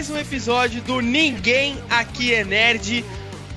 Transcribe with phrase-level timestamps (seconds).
[0.00, 3.04] mais um episódio do Ninguém Aqui é Nerd,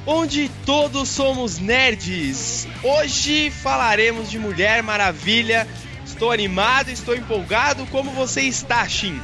[0.05, 2.67] onde todos somos nerds.
[2.83, 5.65] Hoje falaremos de Mulher Maravilha.
[6.05, 7.85] Estou animado, estou empolgado.
[7.85, 9.17] Como você está, Shin?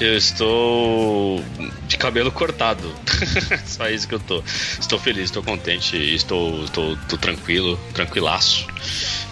[0.00, 1.44] Eu estou
[1.86, 2.92] de cabelo cortado.
[3.64, 4.42] Só isso que eu tô.
[4.80, 8.66] Estou feliz, estou contente, estou, estou, estou tranquilo, tranquilaço.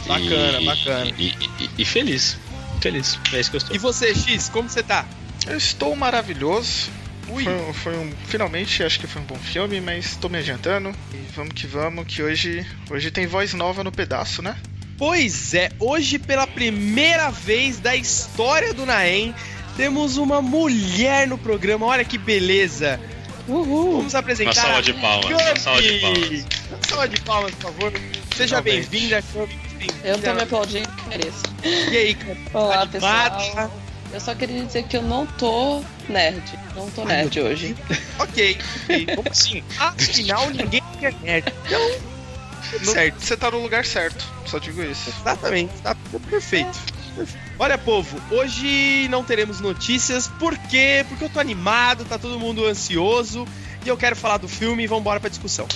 [0.06, 1.12] Bacana, e, bacana.
[1.18, 2.38] E, e, e, feliz.
[2.80, 3.18] Feliz.
[3.32, 3.74] É isso que eu estou.
[3.74, 5.04] E você, X, como você tá?
[5.44, 6.88] Eu estou maravilhoso.
[7.28, 7.44] Ui.
[7.44, 8.12] Foi, foi um.
[8.26, 10.94] Finalmente, acho que foi um bom filme, mas estou me adiantando.
[11.12, 14.56] E vamos que vamos, que hoje, hoje tem voz nova no pedaço, né?
[14.98, 19.34] Pois é, hoje pela primeira vez da história do Naem,
[19.76, 21.86] temos uma mulher no programa.
[21.86, 22.98] Olha que beleza.
[23.46, 23.98] Uhul.
[23.98, 24.52] Vamos apresentar.
[24.52, 25.26] Uma salva de palmas.
[25.26, 26.28] Uma salva de palmas.
[26.28, 27.92] Uma salva de palmas, por favor.
[28.34, 29.22] Seja bem-vinda,
[30.02, 31.42] Eu tô me aplaudindo, mereço.
[31.64, 32.38] E aí, cara?
[32.52, 33.36] Olá, Animada.
[33.36, 33.85] pessoal.
[34.12, 36.42] Eu só queria dizer que eu não tô nerd.
[36.74, 37.76] Não tô nerd Ai, hoje.
[38.18, 39.06] ok, ok.
[39.14, 39.62] Como assim?
[39.78, 41.52] Afinal, ninguém quer nerd.
[41.66, 41.90] Então,
[42.80, 43.20] no, certo.
[43.20, 44.24] Você tá no lugar certo.
[44.46, 45.10] Só digo isso.
[45.20, 45.72] Exatamente.
[45.82, 45.96] Tá
[46.28, 46.78] perfeito.
[47.58, 50.28] Olha, povo, hoje não teremos notícias.
[50.28, 51.04] Por quê?
[51.08, 53.46] Porque eu tô animado, tá todo mundo ansioso.
[53.84, 55.66] E eu quero falar do filme e vamos embora pra discussão.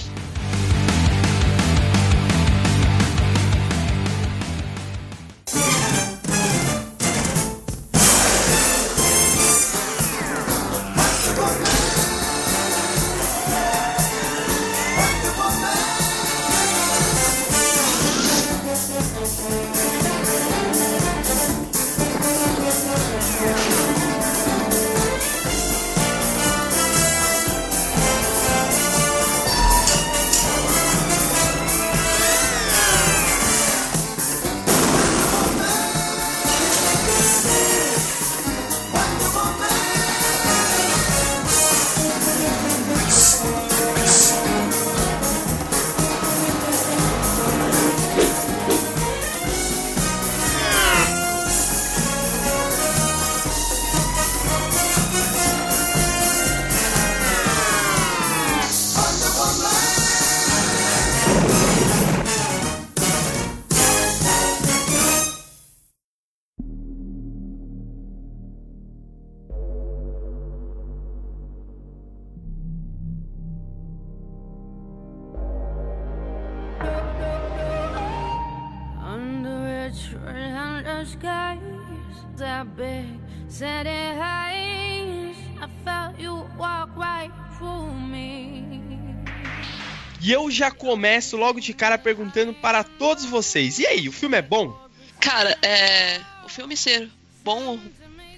[90.50, 94.42] Eu já começo logo de cara perguntando para todos vocês: e aí, o filme é
[94.42, 94.76] bom?
[95.20, 96.20] Cara, é.
[96.44, 97.08] O filme ser
[97.44, 97.80] bom ou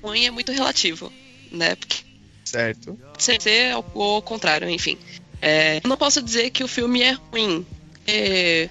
[0.03, 1.11] ruim é muito relativo,
[1.51, 1.75] né?
[1.75, 2.05] Porque
[2.45, 2.99] certo.
[3.19, 4.99] Ser o contrário, enfim.
[5.41, 7.67] É, eu não posso dizer que o filme é ruim.
[8.07, 8.69] É,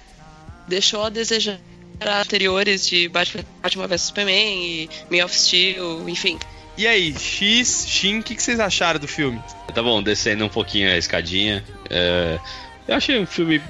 [0.68, 1.58] deixou a desejar
[2.00, 6.38] anteriores de Batman, Batman vs Superman e Man of Steel, enfim.
[6.76, 9.42] E aí, X, Shin, o que, que, vocês acharam do filme?
[9.74, 11.64] Tá bom, descendo um pouquinho a escadinha.
[11.90, 12.38] É,
[12.88, 13.60] eu achei um filme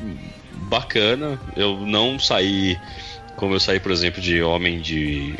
[0.68, 1.38] bacana.
[1.56, 2.78] Eu não saí
[3.36, 5.34] como eu saí, por exemplo, de Homem de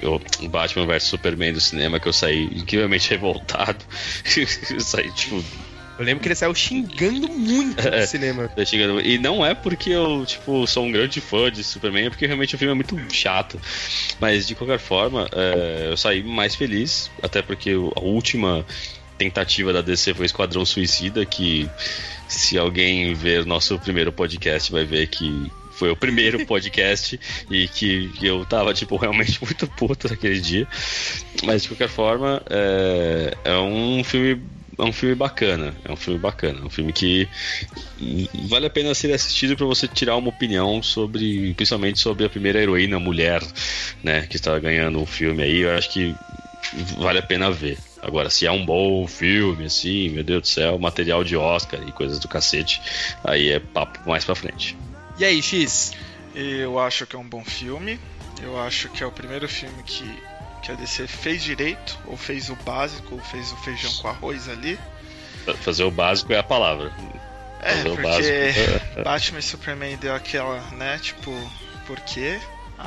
[0.49, 3.85] Batman vs Superman do cinema, que eu saí incrivelmente revoltado.
[4.71, 5.43] eu saí, tipo.
[5.99, 8.51] Eu lembro que ele saiu xingando muito no é, cinema.
[8.65, 12.27] Xingando, e não é porque eu, tipo, sou um grande fã de Superman, é porque
[12.27, 13.61] realmente o filme é muito chato.
[14.19, 18.65] Mas de qualquer forma, é, eu saí mais feliz, até porque a última
[19.19, 21.69] tentativa da DC foi Esquadrão Suicida, que
[22.29, 27.19] se alguém ver nosso primeiro podcast vai ver que foi o primeiro podcast
[27.51, 30.67] e que eu tava, tipo, realmente muito puto naquele dia.
[31.45, 34.41] Mas de qualquer forma, é, é um filme.
[34.79, 37.29] É um filme bacana, é um filme bacana, é um filme que
[38.49, 42.61] vale a pena ser assistido para você tirar uma opinião sobre, principalmente sobre a primeira
[42.61, 43.43] heroína mulher,
[44.03, 45.61] né, que está ganhando o um filme aí.
[45.61, 46.17] Eu acho que
[46.99, 47.77] vale a pena ver.
[48.03, 51.93] Agora, se é um bom filme, assim, meu Deus do céu, material de Oscar e
[51.93, 52.83] coisas do cacete,
[53.23, 54.77] aí é papo mais pra frente.
[55.17, 55.93] E aí, X?
[56.35, 58.01] Eu acho que é um bom filme.
[58.43, 60.05] Eu acho que é o primeiro filme que,
[60.63, 64.49] que a DC fez direito, ou fez o básico, ou fez o feijão com arroz
[64.49, 64.77] ali.
[65.61, 66.93] Fazer o básico é a palavra.
[67.61, 71.31] É, Fazer porque Batman e Superman deu aquela, né, tipo,
[71.87, 72.41] por quê?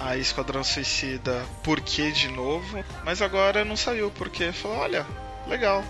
[0.03, 5.05] A Esquadrão Suicida por que de novo, mas agora não saiu porque falou, olha,
[5.47, 5.83] legal,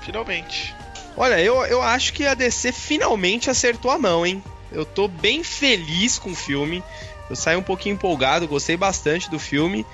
[0.00, 0.74] finalmente.
[1.16, 4.42] Olha, eu, eu acho que a DC finalmente acertou a mão, hein?
[4.70, 6.82] Eu tô bem feliz com o filme.
[7.30, 9.86] Eu saí um pouquinho empolgado, gostei bastante do filme.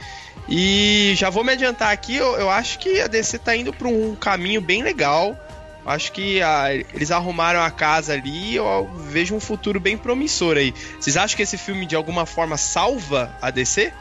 [0.48, 3.88] E já vou me adiantar aqui, eu, eu acho que a DC tá indo pra
[3.88, 5.37] um caminho bem legal.
[5.84, 9.99] Acho que a, ah, eles arrumaram a casa ali e eu vejo um futuro bem
[9.99, 10.73] promissor aí.
[10.99, 13.93] Vocês acham que esse filme de alguma forma salva a DC?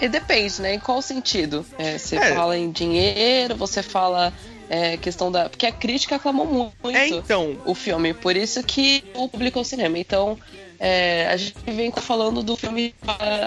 [0.00, 0.74] E depende, né?
[0.74, 1.64] Em qual sentido?
[1.78, 2.34] É, você é.
[2.34, 4.32] fala em dinheiro, você fala
[4.68, 5.48] é, questão da.
[5.48, 7.56] Porque a crítica aclamou muito é, então.
[7.64, 9.98] o filme, por isso que o publicou o cinema.
[9.98, 10.38] Então,
[10.80, 12.94] é, a gente vem falando do filme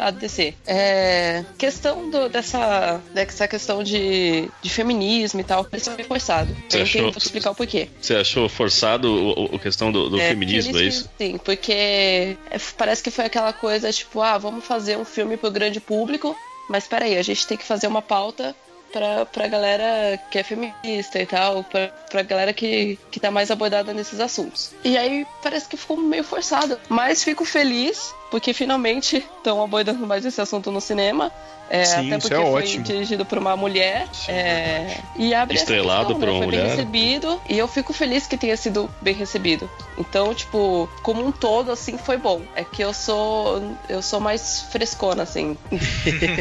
[0.03, 0.53] ADC.
[0.67, 6.55] É, questão do, dessa, dessa questão de, de feminismo e tal, parece meio forçado.
[6.69, 7.89] Você eu achou, explicar o porquê.
[7.99, 11.09] Você achou forçado a questão do, do é, feminismo, é isso?
[11.17, 15.49] Sim, porque é, parece que foi aquela coisa tipo, ah, vamos fazer um filme pro
[15.49, 16.35] grande público,
[16.69, 18.55] mas peraí, a gente tem que fazer uma pauta
[18.93, 23.49] pra, pra galera que é feminista e tal, pra, pra galera que, que tá mais
[23.49, 24.71] abordada nesses assuntos.
[24.83, 26.79] E aí parece que ficou meio forçado.
[26.87, 31.31] Mas fico feliz porque finalmente estão abordando mais esse assunto no cinema.
[31.69, 32.83] É, Sim, até porque é foi ótimo.
[32.83, 34.07] dirigido por uma mulher.
[34.27, 36.31] É, e abre Estrelado questão, por né?
[36.31, 36.61] uma foi mulher.
[36.61, 37.41] bem recebido.
[37.47, 39.69] E eu fico feliz que tenha sido bem recebido.
[39.99, 42.41] Então, tipo, como um todo, assim, foi bom.
[42.55, 43.61] É que eu sou.
[43.87, 45.55] Eu sou mais frescona, assim.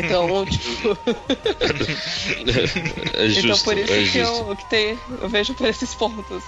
[0.02, 0.98] então, tipo.
[3.18, 6.42] é justo, então por isso é que, eu, que tem, eu vejo por esses pontos.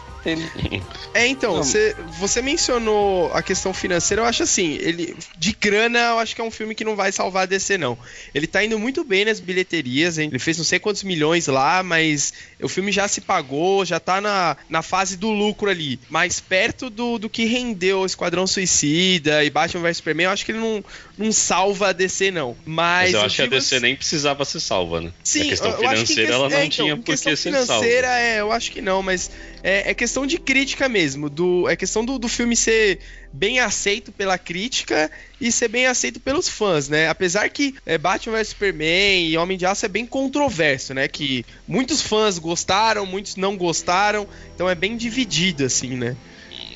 [1.12, 6.18] É, então, você, você mencionou a questão financeira, eu acho assim, ele de grana, eu
[6.18, 7.96] acho que é um filme que não vai salvar a DC, não.
[8.34, 10.28] Ele tá indo muito bem nas bilheterias, hein?
[10.30, 14.20] ele fez não sei quantos milhões lá, mas o filme já se pagou, já tá
[14.20, 16.00] na, na fase do lucro ali.
[16.08, 20.44] Mas perto do, do que rendeu o Esquadrão Suicida e Batman vs Superman, eu acho
[20.44, 20.84] que ele não,
[21.16, 22.56] não salva a DC, não.
[22.64, 25.12] Mas, mas eu acho que a DC nem precisava ser salva, né?
[25.22, 27.64] Sim, a questão financeira que, ela não é, então, tinha por que ser salva.
[27.64, 29.30] financeira, é, eu acho que não, mas
[29.64, 31.30] é, é questão de crítica mesmo.
[31.30, 32.98] Do, é questão do, do filme ser
[33.32, 37.08] bem aceito pela crítica e ser bem aceito pelos fãs, né?
[37.08, 41.08] Apesar que é, Batman vs Superman e Homem de Aço é bem controverso, né?
[41.08, 46.14] Que muitos fãs gostaram, muitos não gostaram, então é bem dividido, assim, né?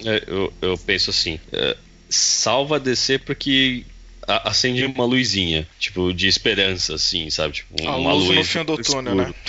[0.06, 1.76] É, eu, eu penso assim, é,
[2.08, 3.84] salva DC porque
[4.26, 7.54] acende uma luzinha, tipo, de esperança, assim, sabe?
[7.54, 9.34] Tipo, uma luz, luz no fim do túnel, né?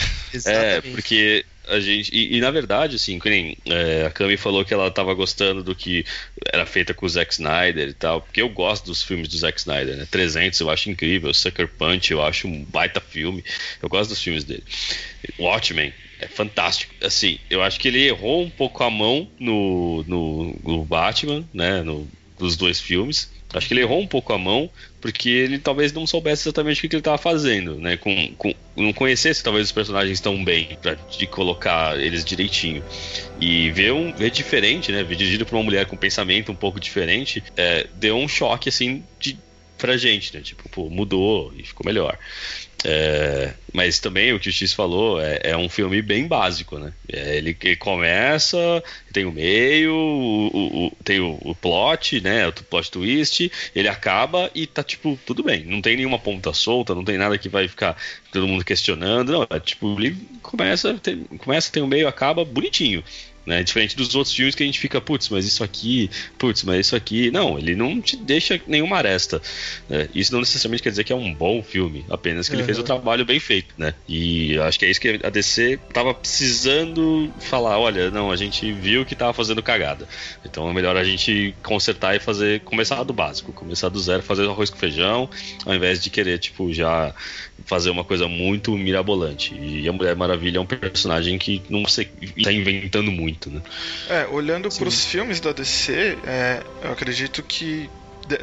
[0.45, 2.13] É, porque a gente.
[2.13, 5.75] E, e, na verdade, assim, nem, é, a Cami falou que ela tava gostando do
[5.75, 6.06] que
[6.51, 9.60] era feita com o Zack Snyder e tal, porque eu gosto dos filmes do Zack
[9.60, 10.07] Snyder, né?
[10.10, 13.44] 300 eu acho incrível, Sucker Punch eu acho um baita filme,
[13.81, 14.63] eu gosto dos filmes dele.
[15.38, 16.94] Watchmen, é fantástico.
[17.01, 21.81] Assim, eu acho que ele errou um pouco a mão no, no, no Batman, né?
[21.81, 22.07] No,
[22.39, 23.30] nos dois filmes.
[23.53, 24.69] Acho que ele errou um pouco a mão,
[25.01, 27.97] porque ele talvez não soubesse exatamente o que, ele estava fazendo, né?
[27.97, 32.83] Com, com, não conhecesse talvez os personagens tão bem para de colocar eles direitinho.
[33.41, 35.03] E ver um ver diferente, né?
[35.03, 39.03] Ver dirigido por uma mulher com pensamento um pouco diferente, é, deu um choque assim
[39.19, 39.35] de,
[39.80, 40.42] pra gente, né?
[40.42, 42.18] Tipo, pô, mudou e ficou melhor.
[42.86, 46.94] É, mas também o que o X falou é, é um filme bem básico, né?
[47.12, 48.57] É, ele, ele, começa,
[49.12, 52.48] tem o meio, o, o, tem o, o, plot, né?
[52.48, 55.66] O plot twist, ele acaba e tá tipo, tudo bem.
[55.66, 57.98] Não tem nenhuma ponta solta, não tem nada que vai ficar
[58.31, 59.31] todo mundo questionando.
[59.31, 63.04] Não, é tipo, ele começa, tem, começa, tem o meio, acaba bonitinho.
[63.49, 63.63] Né?
[63.63, 66.95] Diferente dos outros filmes que a gente fica, putz, mas isso aqui, putz, mas isso
[66.95, 67.31] aqui.
[67.31, 69.41] Não, ele não te deixa nenhuma aresta.
[69.89, 70.07] Né?
[70.13, 72.59] Isso não necessariamente quer dizer que é um bom filme, apenas que uhum.
[72.59, 73.95] ele fez o trabalho bem feito, né?
[74.07, 78.71] E acho que é isso que a DC tava precisando falar, olha, não, a gente
[78.71, 80.07] viu que tava fazendo cagada.
[80.45, 84.47] Então é melhor a gente consertar e fazer, começar do básico, começar do zero, fazer
[84.47, 85.27] arroz com feijão,
[85.65, 87.15] ao invés de querer, tipo, já
[87.66, 89.56] fazer uma coisa muito mirabolante.
[89.56, 93.61] E a Mulher Maravilha é um personagem que não sei, está inventando muito, né?
[94.09, 97.89] É, olhando para os filmes da DC, é, eu acredito que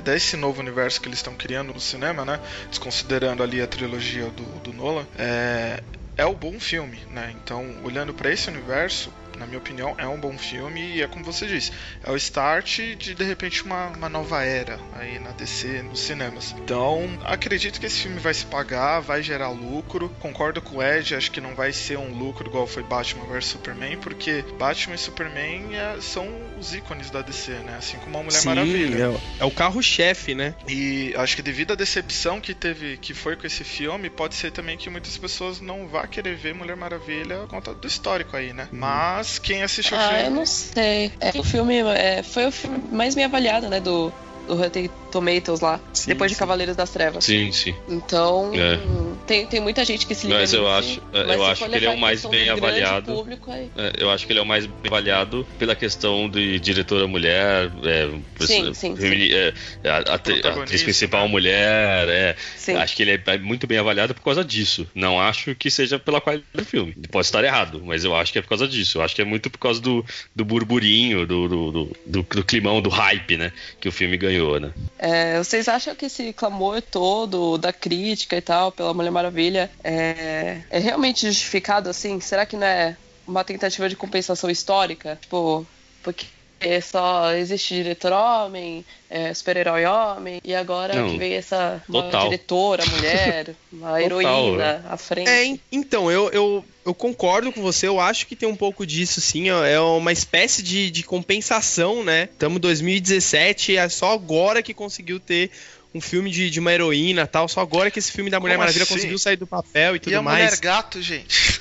[0.02, 2.40] desse novo universo que eles estão criando no cinema, né?
[2.68, 5.82] Desconsiderando ali a trilogia do, do Nolan, é,
[6.16, 7.34] é o bom filme, né?
[7.42, 11.24] Então, olhando para esse universo, na minha opinião, é um bom filme e é como
[11.24, 15.82] você disse, é o start de de repente uma, uma nova era aí na DC,
[15.82, 16.54] nos cinemas.
[16.58, 20.08] Então, acredito que esse filme vai se pagar, vai gerar lucro.
[20.20, 23.46] Concordo com o Ed, acho que não vai ser um lucro igual foi Batman vs
[23.46, 26.28] Superman, porque Batman e Superman é, são
[26.58, 27.76] os ícones da DC, né?
[27.78, 29.04] Assim como a Mulher Sim, Maravilha.
[29.38, 30.54] É, é o carro-chefe, né?
[30.68, 34.50] E acho que devido à decepção que teve, que foi com esse filme, pode ser
[34.52, 38.52] também que muitas pessoas não vá querer ver Mulher Maravilha por conta do histórico aí,
[38.52, 38.68] né?
[38.72, 38.78] Hum.
[38.78, 40.24] Mas mas quem assistiu ah, o filme.
[40.24, 41.12] eu não sei.
[41.20, 43.80] É, o filme é, foi o filme mais bem avaliado, né?
[43.80, 44.12] Do,
[44.46, 46.34] do Rotten Tomatoes lá, sim, depois sim.
[46.34, 47.24] de Cavaleiros das Trevas.
[47.24, 47.74] Sim, sim.
[47.88, 48.78] Então, é.
[49.26, 51.74] tem, tem muita gente que se liga Mas eu acho, é, mas eu acho que
[51.74, 53.14] ele é o mais bem avaliado.
[53.14, 57.06] Público, é, eu acho que ele é o mais bem avaliado pela questão de diretora
[57.06, 58.10] mulher, é,
[58.44, 59.32] sim, sim, sim.
[59.32, 59.54] É,
[59.88, 62.36] a, a, a atriz principal mulher, é,
[62.76, 64.86] acho que ele é muito bem avaliado por causa disso.
[64.94, 66.94] Não acho que seja pela qualidade do filme.
[67.10, 68.98] Pode estar errado, mas eu acho que é por causa disso.
[68.98, 70.04] Eu acho que é muito por causa do,
[70.34, 73.52] do burburinho, do, do, do, do, do climão, do hype, né?
[73.80, 74.72] Que o filme ganhou, né?
[74.98, 75.05] É,
[75.38, 80.78] vocês acham que esse clamor todo da crítica e tal pela Mulher Maravilha é, é
[80.78, 82.20] realmente justificado assim?
[82.20, 82.96] Será que não é
[83.26, 85.18] uma tentativa de compensação histórica?
[85.20, 85.66] Tipo,
[86.02, 86.26] porque
[86.60, 91.82] é só existe diretor homem, é, super-herói homem, e agora Não, que veio essa
[92.24, 95.28] diretora, mulher, uma heroína à frente.
[95.28, 99.20] É, então, eu, eu, eu concordo com você, eu acho que tem um pouco disso,
[99.20, 102.28] sim, é uma espécie de, de compensação, né?
[102.32, 105.50] Estamos em 2017, é só agora que conseguiu ter
[105.94, 108.60] um filme de, de uma heroína tal, só agora que esse filme da Mulher Como
[108.60, 108.94] Maravilha assim?
[108.94, 110.44] conseguiu sair do papel e tudo e a mais.
[110.44, 111.60] Mulher Gato, gente.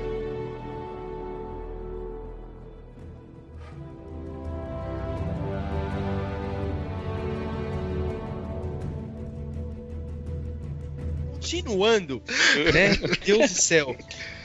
[11.47, 12.23] continuando,
[12.73, 12.97] né?
[13.25, 13.97] Deus do céu.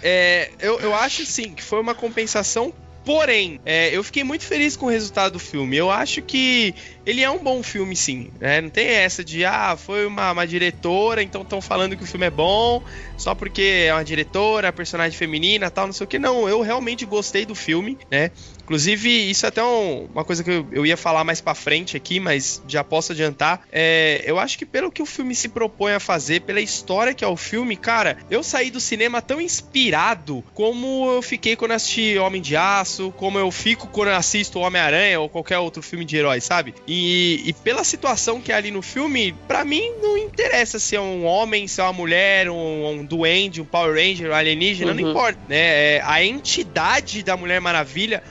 [0.04, 4.76] É, eu, eu acho sim que foi uma compensação Porém, é, eu fiquei muito feliz
[4.76, 5.76] com o resultado do filme.
[5.76, 6.74] Eu acho que
[7.06, 8.32] ele é um bom filme, sim.
[8.40, 8.62] Né?
[8.62, 12.28] Não tem essa de, ah, foi uma, uma diretora, então estão falando que o filme
[12.28, 12.84] é bom
[13.22, 16.18] só porque é uma diretora, personagem feminina tal, não sei o que.
[16.18, 18.32] Não, eu realmente gostei do filme, né?
[18.64, 21.98] Inclusive, isso é até um, uma coisa que eu, eu, ia falar mais pra frente
[21.98, 23.68] aqui, mas já posso adiantar.
[23.72, 27.24] É, eu acho que pelo que o filme se propõe a fazer, pela história que
[27.24, 32.18] é o filme, cara, eu saí do cinema tão inspirado como eu fiquei quando assisti
[32.18, 36.42] Homem de Aço, como eu fico quando assisto Homem-Aranha ou qualquer outro filme de herói,
[36.42, 36.74] sabe?
[36.88, 41.02] E, e pela situação que é ali no filme, para mim não interessa se é
[41.02, 45.00] um homem, se é uma mulher, um, um duende, um Power Ranger, um alienígena, uhum.
[45.00, 45.58] não importa, né?
[45.98, 48.24] É, a entidade da Mulher Maravilha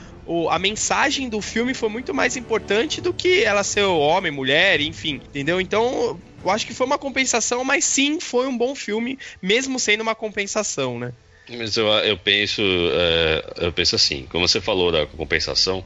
[0.49, 5.15] a mensagem do filme foi muito mais importante do que ela ser homem, mulher, enfim,
[5.15, 5.59] entendeu?
[5.59, 10.01] Então, eu acho que foi uma compensação, mas sim, foi um bom filme, mesmo sendo
[10.01, 11.11] uma compensação, né?
[11.57, 15.83] Mas eu, eu penso é, eu penso assim, como você falou da compensação,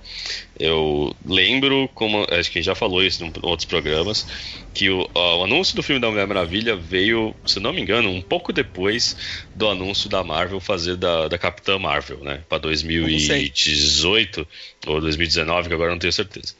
[0.60, 4.28] eu lembro, como acho que a gente já falou isso em outros programas,
[4.74, 8.22] que o, o, anúncio do filme da Mulher Maravilha veio, se não me engano, um
[8.22, 9.16] pouco depois
[9.56, 12.42] do anúncio da Marvel fazer da, da Capitã Marvel, né?
[12.48, 14.48] Para 2018
[14.88, 16.54] ou 2019, que agora não tenho certeza.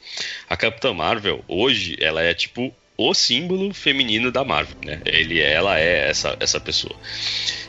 [0.48, 5.00] A Capitã Marvel, hoje, ela é tipo o símbolo feminino da Marvel, né?
[5.04, 6.96] Ele, ela é essa, essa pessoa.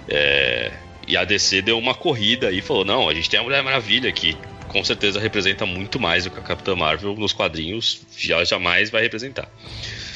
[0.08, 0.72] É,
[1.08, 4.12] e a DC deu uma corrida e falou: não, a gente tem a Mulher Maravilha
[4.12, 4.38] que
[4.68, 9.02] com certeza representa muito mais do que a Capitã Marvel nos quadrinhos já jamais vai
[9.02, 9.50] representar.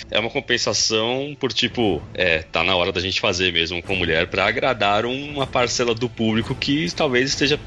[0.09, 4.27] É uma compensação por tipo, é, tá na hora da gente fazer mesmo com mulher
[4.27, 7.57] para agradar uma parcela do público que talvez esteja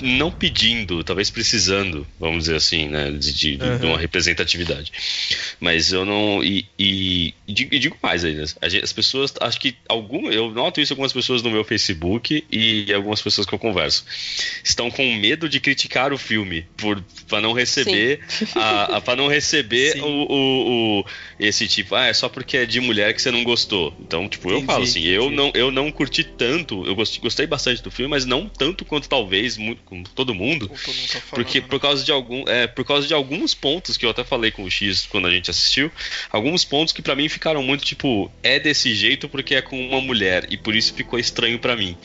[0.00, 3.78] não pedindo, talvez precisando, vamos dizer assim, né, de, de, uhum.
[3.78, 4.92] de uma representatividade.
[5.60, 6.42] Mas eu não.
[6.42, 11.12] E, e, e digo mais ainda, as pessoas, acho que algum, eu noto isso algumas
[11.12, 14.04] pessoas no meu Facebook e algumas pessoas que eu converso,
[14.62, 18.20] estão com medo de criticar o filme por para não receber,
[18.54, 21.04] a, a para não receber o, o, o,
[21.38, 23.94] esse tipo, ah, é só porque é de mulher que você não gostou.
[24.00, 27.46] Então, tipo, entendi, eu falo assim, eu não, eu não curti tanto, eu gostei, gostei
[27.46, 31.44] bastante do filme, mas não tanto quanto talvez com todo mundo, todo mundo tá falando,
[31.44, 31.66] porque né?
[31.68, 34.64] por causa de algum, é, por causa de alguns pontos que eu até falei com
[34.64, 35.90] o X quando a gente assistiu,
[36.30, 40.00] alguns pontos que para mim ficaram muito tipo é desse jeito porque é com uma
[40.00, 41.96] mulher e por isso ficou estranho para mim,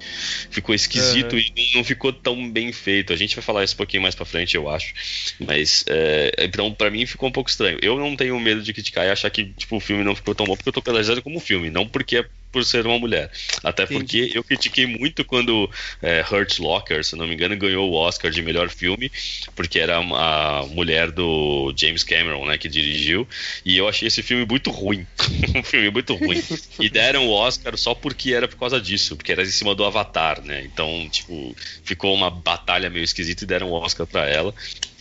[0.49, 1.39] ficou esquisito uhum.
[1.39, 3.13] e não ficou tão bem feito.
[3.13, 4.93] A gente vai falar isso um pouquinho mais para frente, eu acho,
[5.39, 7.79] mas é, então para mim ficou um pouco estranho.
[7.81, 10.45] Eu não tenho medo de criticar e achar que tipo o filme não ficou tão
[10.45, 13.31] bom porque eu tô penalizado como filme, não porque é por ser uma mulher.
[13.63, 13.99] Até Entendi.
[13.99, 15.69] porque eu critiquei muito quando
[16.01, 19.11] é, Hurt Locker, se não me engano, ganhou o Oscar de melhor filme,
[19.55, 23.27] porque era a mulher do James Cameron, né, que dirigiu,
[23.65, 25.05] e eu achei esse filme muito ruim.
[25.55, 26.41] um filme muito ruim.
[26.79, 29.85] E deram o Oscar só porque era por causa disso, porque era em cima do
[29.85, 30.63] Avatar, né?
[30.63, 34.53] Então, tipo, ficou uma batalha meio esquisita e deram o Oscar para ela.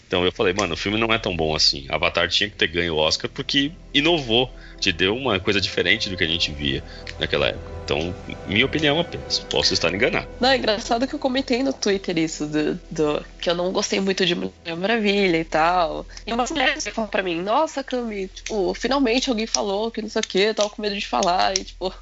[0.09, 1.85] Então eu falei, mano, o filme não é tão bom assim.
[1.90, 6.16] Avatar tinha que ter ganho o Oscar porque inovou te deu uma coisa diferente do
[6.16, 6.82] que a gente via
[7.18, 7.78] naquela época.
[7.85, 8.14] Então,
[8.47, 9.38] minha opinião apenas.
[9.38, 10.28] Posso estar enganado.
[10.38, 13.99] Não, é engraçado que eu comentei no Twitter isso, do, do que eu não gostei
[13.99, 16.06] muito de Mulher Maravilha e tal.
[16.26, 20.11] E umas mulheres que falam pra mim, nossa, Cami, tipo, finalmente alguém falou que não
[20.11, 21.56] sei o que, eu tava com medo de falar.
[21.56, 21.94] E, tipo,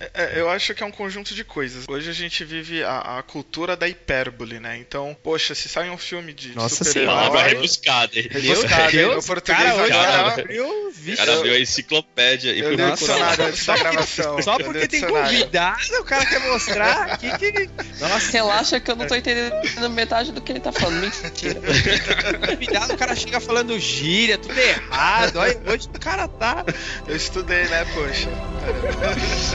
[0.00, 1.84] É, é, eu acho que é um conjunto de coisas.
[1.88, 4.76] Hoje a gente vive a, a cultura da hipérbole, né?
[4.78, 7.14] Então, poxa, se sai um filme de Nossa super-herói...
[7.14, 8.12] Palavra rebuscada.
[8.14, 8.90] Rebuscada.
[8.90, 13.76] Deus, português cara, hoje cara, abriu, cara abriu a enciclopédia e foi dicionário antes da
[13.76, 14.42] gravação.
[14.42, 17.70] Só porque tem convidado, o cara quer mostrar que, que...
[18.00, 18.32] Nossa.
[18.32, 21.02] Relaxa que eu não tô entendendo metade do que ele tá falando.
[21.22, 21.60] Mentira.
[22.48, 25.36] convidado, o cara chega falando gíria, tudo errado.
[25.36, 26.64] Olha, hoje o cara tá...
[27.06, 28.28] Eu estudei, né, poxa.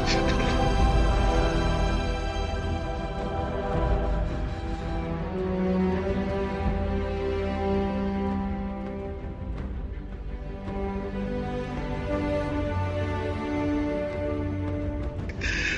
[0.08, 0.66] 是真理。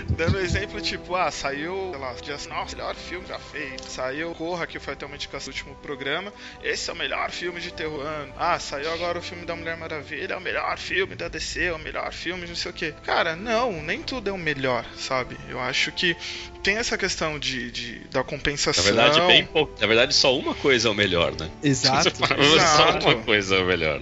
[0.09, 3.89] Dando exemplo, tipo, ah, saiu, sei lá, dias, nossa, melhor filme já feito.
[3.89, 6.33] Saiu Corra, que foi até uma indicação do último programa.
[6.63, 8.05] Esse é o melhor filme de terror.
[8.37, 11.73] Ah, saiu agora o filme da Mulher Maravilha, é o melhor filme da DC, é
[11.73, 12.91] o melhor filme, não sei o que.
[13.03, 15.37] Cara, não, nem tudo é o melhor, sabe?
[15.49, 16.15] Eu acho que
[16.63, 18.83] tem essa questão de, de da compensação.
[18.83, 19.79] Na verdade, bem pouco.
[19.79, 21.49] Na verdade, só uma coisa é o melhor, né?
[21.63, 22.09] Exato.
[22.09, 22.19] Exato.
[22.77, 24.01] Só uma coisa é o melhor.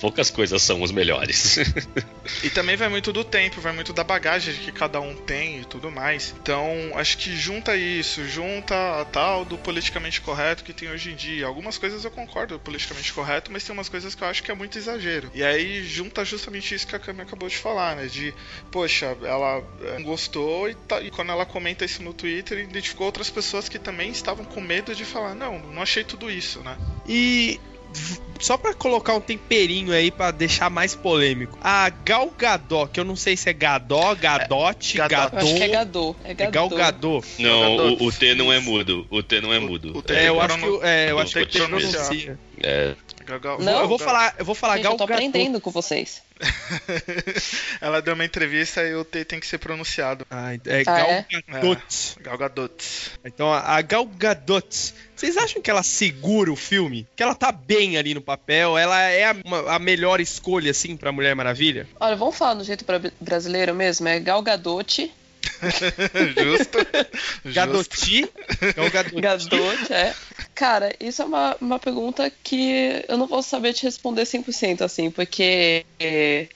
[0.00, 1.58] Poucas coisas são os melhores.
[2.42, 5.64] e também vai muito do tempo, vai muito da bagagem que cada um tem e
[5.66, 6.34] tudo mais.
[6.40, 11.14] Então, acho que junta isso, junta a tal do politicamente correto que tem hoje em
[11.14, 11.46] dia.
[11.46, 14.54] Algumas coisas eu concordo politicamente correto, mas tem umas coisas que eu acho que é
[14.54, 15.30] muito exagero.
[15.34, 18.06] E aí junta justamente isso que a Cami acabou de falar, né?
[18.06, 18.34] De,
[18.70, 23.28] poxa, ela eh, gostou e, tá, e quando ela comenta isso no Twitter identificou outras
[23.28, 26.78] pessoas que também estavam com medo de falar, não, não achei tudo isso, né?
[27.06, 27.60] E
[28.40, 31.58] só para colocar um temperinho aí para deixar mais polêmico.
[31.60, 35.36] A Gal Gadot, que eu não sei se é Gadó, Gadote, é, Gadot.
[35.36, 36.16] Acho que é Gadot.
[36.24, 36.42] É, Gadot.
[36.42, 37.26] é Gal Gadot.
[37.38, 39.06] Não, o, o, T não é mudo.
[39.10, 39.92] O T não é mudo.
[39.94, 42.38] O, o T é, eu acho que, é, eu acho que ele pronuncia.
[42.62, 42.94] É.
[43.60, 46.22] Não, eu vou falar, eu vou falar Gente, Gal eu tô aprendendo com vocês.
[47.80, 50.26] Ela deu uma entrevista e o T tem que ser pronunciado.
[50.30, 51.26] Ah, é ah, Gal é?
[51.46, 52.16] Gadot.
[52.18, 52.84] É, Gal Gadot.
[53.24, 57.04] Então a Gal Gadot, vocês acham que ela segura o filme?
[57.16, 58.78] Que ela tá bem ali no papel?
[58.78, 61.88] Ela é a, uma, a melhor escolha, assim, pra Mulher Maravilha?
[61.98, 62.84] Olha, vamos falar do jeito
[63.20, 64.06] brasileiro mesmo.
[64.06, 65.12] É Gal Gadot.
[66.38, 66.78] Justo.
[67.52, 68.30] Gadoti.
[68.76, 69.20] É o Gadoti.
[69.20, 70.14] Gadoti, é.
[70.54, 75.10] Cara, isso é uma, uma pergunta que eu não vou saber te responder 100% assim,
[75.10, 75.84] porque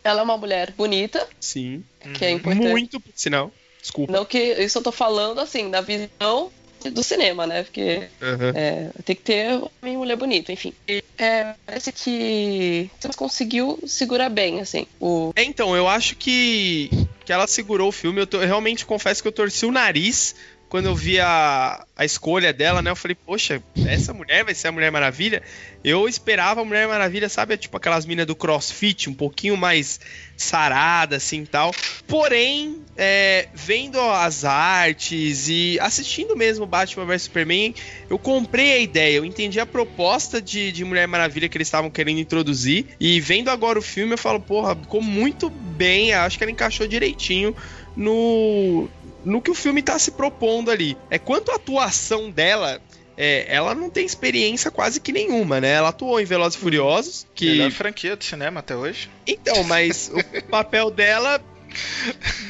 [0.05, 1.27] ela é uma mulher bonita.
[1.40, 1.83] Sim.
[2.14, 2.37] Que é uhum.
[2.37, 2.68] importante.
[2.68, 3.53] Muito, por sinal.
[3.81, 4.12] Desculpa.
[4.12, 6.53] Não que isso eu tô falando assim, da visão
[6.90, 7.62] do cinema, né?
[7.62, 8.53] Porque uhum.
[8.55, 10.73] é, tem que ter uma mulher bonita, enfim.
[11.18, 14.87] É, parece que você conseguiu segurar bem, assim.
[15.01, 15.33] O...
[15.37, 16.90] É, então, eu acho que,
[17.25, 18.21] que ela segurou o filme.
[18.21, 20.35] Eu, eu realmente confesso que eu torci o nariz
[20.73, 22.91] quando eu vi a, a escolha dela, né?
[22.91, 25.43] Eu falei, poxa, essa mulher vai ser a Mulher Maravilha.
[25.85, 27.59] Eu esperava a Mulher Maravilha, sabe?
[27.59, 30.01] Tipo aquelas minas do crossfit, um pouquinho mais
[30.35, 31.75] sarada, assim tal.
[32.09, 37.75] Porém, é, vendo as artes e assistindo mesmo Batman vs Superman,
[38.09, 41.91] eu comprei a ideia, eu entendi a proposta de, de Mulher Maravilha que eles estavam
[41.91, 42.87] querendo introduzir.
[42.99, 46.15] E vendo agora o filme, eu falo, porra, ficou muito bem.
[46.15, 47.55] Acho que ela encaixou direitinho
[47.95, 48.89] no,
[49.25, 50.97] no que o filme tá se propondo ali.
[51.11, 52.81] É quanto a atuação dela.
[53.15, 55.73] É, ela não tem experiência quase que nenhuma, né?
[55.73, 57.47] Ela atuou em Velozes e Furiosos, que...
[57.47, 59.11] Melhor franquia do cinema até hoje.
[59.27, 61.39] Então, mas o papel dela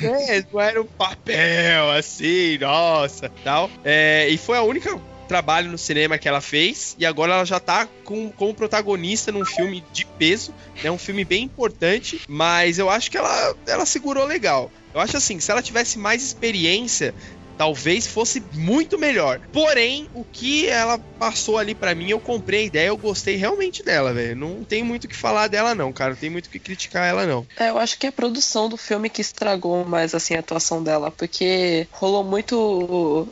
[0.00, 3.70] é, não era um papel assim, nossa, tal.
[3.84, 4.98] É, e foi a única
[5.32, 9.46] trabalho no cinema que ela fez e agora ela já tá com, como protagonista num
[9.46, 13.86] filme de peso, é né, um filme bem importante, mas eu acho que ela, ela
[13.86, 14.70] segurou legal.
[14.92, 17.14] Eu acho assim, se ela tivesse mais experiência,
[17.56, 19.40] talvez fosse muito melhor.
[19.50, 23.82] Porém, o que ela passou ali para mim, eu comprei a ideia, eu gostei realmente
[23.82, 24.36] dela, velho.
[24.36, 26.10] Não tem muito o que falar dela não, cara.
[26.10, 27.46] Não tem muito o que criticar ela não.
[27.58, 30.82] É, eu acho que é a produção do filme que estragou mais assim a atuação
[30.82, 33.26] dela, porque rolou muito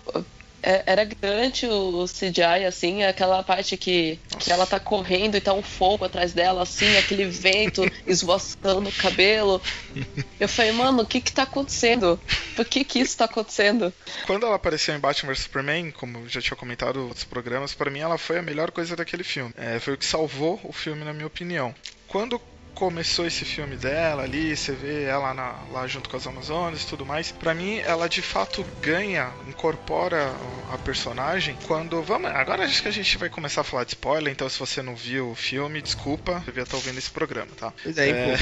[0.62, 5.52] é, era grande o CGI, assim, aquela parte que, que ela tá correndo e tá
[5.52, 9.60] um fogo atrás dela, assim, aquele vento esvoaçando o cabelo.
[10.38, 12.20] Eu falei, mano, o que que tá acontecendo?
[12.54, 13.92] Por que que isso tá acontecendo?
[14.26, 17.90] Quando ela apareceu em Batman vs Superman, como já tinha comentado em outros programas, para
[17.90, 19.52] mim ela foi a melhor coisa daquele filme.
[19.56, 21.74] É, foi o que salvou o filme, na minha opinião.
[22.06, 22.40] Quando
[22.80, 26.86] começou esse filme dela ali, você vê ela na, lá junto com as Amazonas e
[26.86, 27.30] tudo mais.
[27.30, 30.34] Para mim, ela de fato ganha, incorpora
[30.72, 32.02] a personagem quando.
[32.02, 34.80] Vamos, agora acho que a gente vai começar a falar de spoiler, então se você
[34.80, 37.70] não viu o filme, desculpa, devia estar ouvindo esse programa, tá?
[37.82, 38.38] Pois é, é...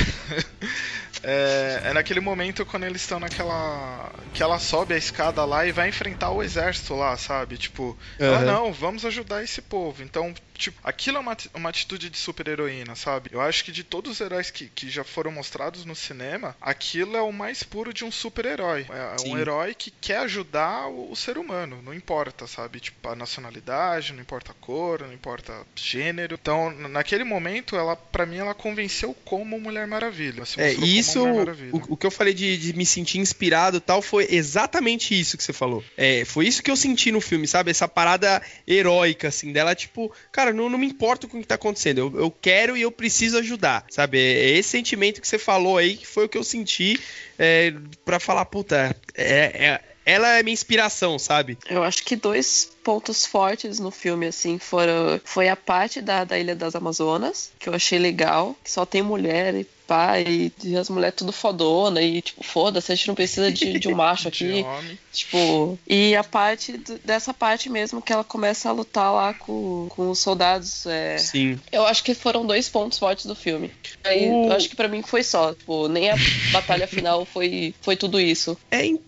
[1.24, 4.12] é, é naquele momento quando eles estão naquela.
[4.32, 7.56] que ela sobe a escada lá e vai enfrentar o exército lá, sabe?
[7.56, 8.34] Tipo, uhum.
[8.36, 10.00] ah, não, vamos ajudar esse povo.
[10.00, 13.30] Então, tipo, aquilo é uma, uma atitude de super-heroína, sabe?
[13.32, 17.16] Eu acho que de todos os heróis que, que já foram mostrados no cinema, aquilo
[17.16, 18.86] é o mais puro de um super-herói.
[18.90, 22.80] É, é um herói que quer ajudar o, o, ser humano, não importa, sabe?
[22.80, 26.38] Tipo, a nacionalidade, não importa a cor, não importa gênero.
[26.40, 30.42] Então, naquele momento, ela, para mim, ela convenceu como Mulher Maravilha.
[30.56, 31.70] É, isso, Maravilha.
[31.72, 35.44] O, o, que eu falei de, de me sentir inspirado tal, foi exatamente isso que
[35.44, 35.84] você falou.
[35.96, 37.70] É, foi isso que eu senti no filme, sabe?
[37.70, 41.54] Essa parada heróica, assim, dela, tipo, cara, não, não me importa com o que tá
[41.54, 44.18] acontecendo, eu, eu quero e eu preciso ajudar, sabe?
[44.18, 46.98] É esse sentimento que você falou aí que foi o que eu senti
[47.38, 47.72] é,
[48.04, 51.58] para falar, puta, é, é, ela é minha inspiração, sabe?
[51.68, 56.38] Eu acho que dois pontos fortes no filme, assim, foram foi a parte da, da
[56.38, 60.76] Ilha das Amazonas, que eu achei legal, que só tem mulher e pá, e, e
[60.76, 64.28] as mulheres tudo fodona, e tipo, foda-se, a gente não precisa de, de um macho
[64.28, 64.64] aqui.
[65.10, 70.10] tipo, e a parte dessa parte mesmo que ela começa a lutar lá com, com
[70.10, 70.84] os soldados.
[70.84, 71.58] É, Sim.
[71.72, 73.72] Eu acho que foram dois pontos fortes do filme.
[74.04, 74.48] Aí, uh.
[74.48, 76.16] eu acho que para mim foi só, tipo, nem a
[76.52, 78.56] batalha final foi, foi tudo isso.
[78.70, 79.07] É, então,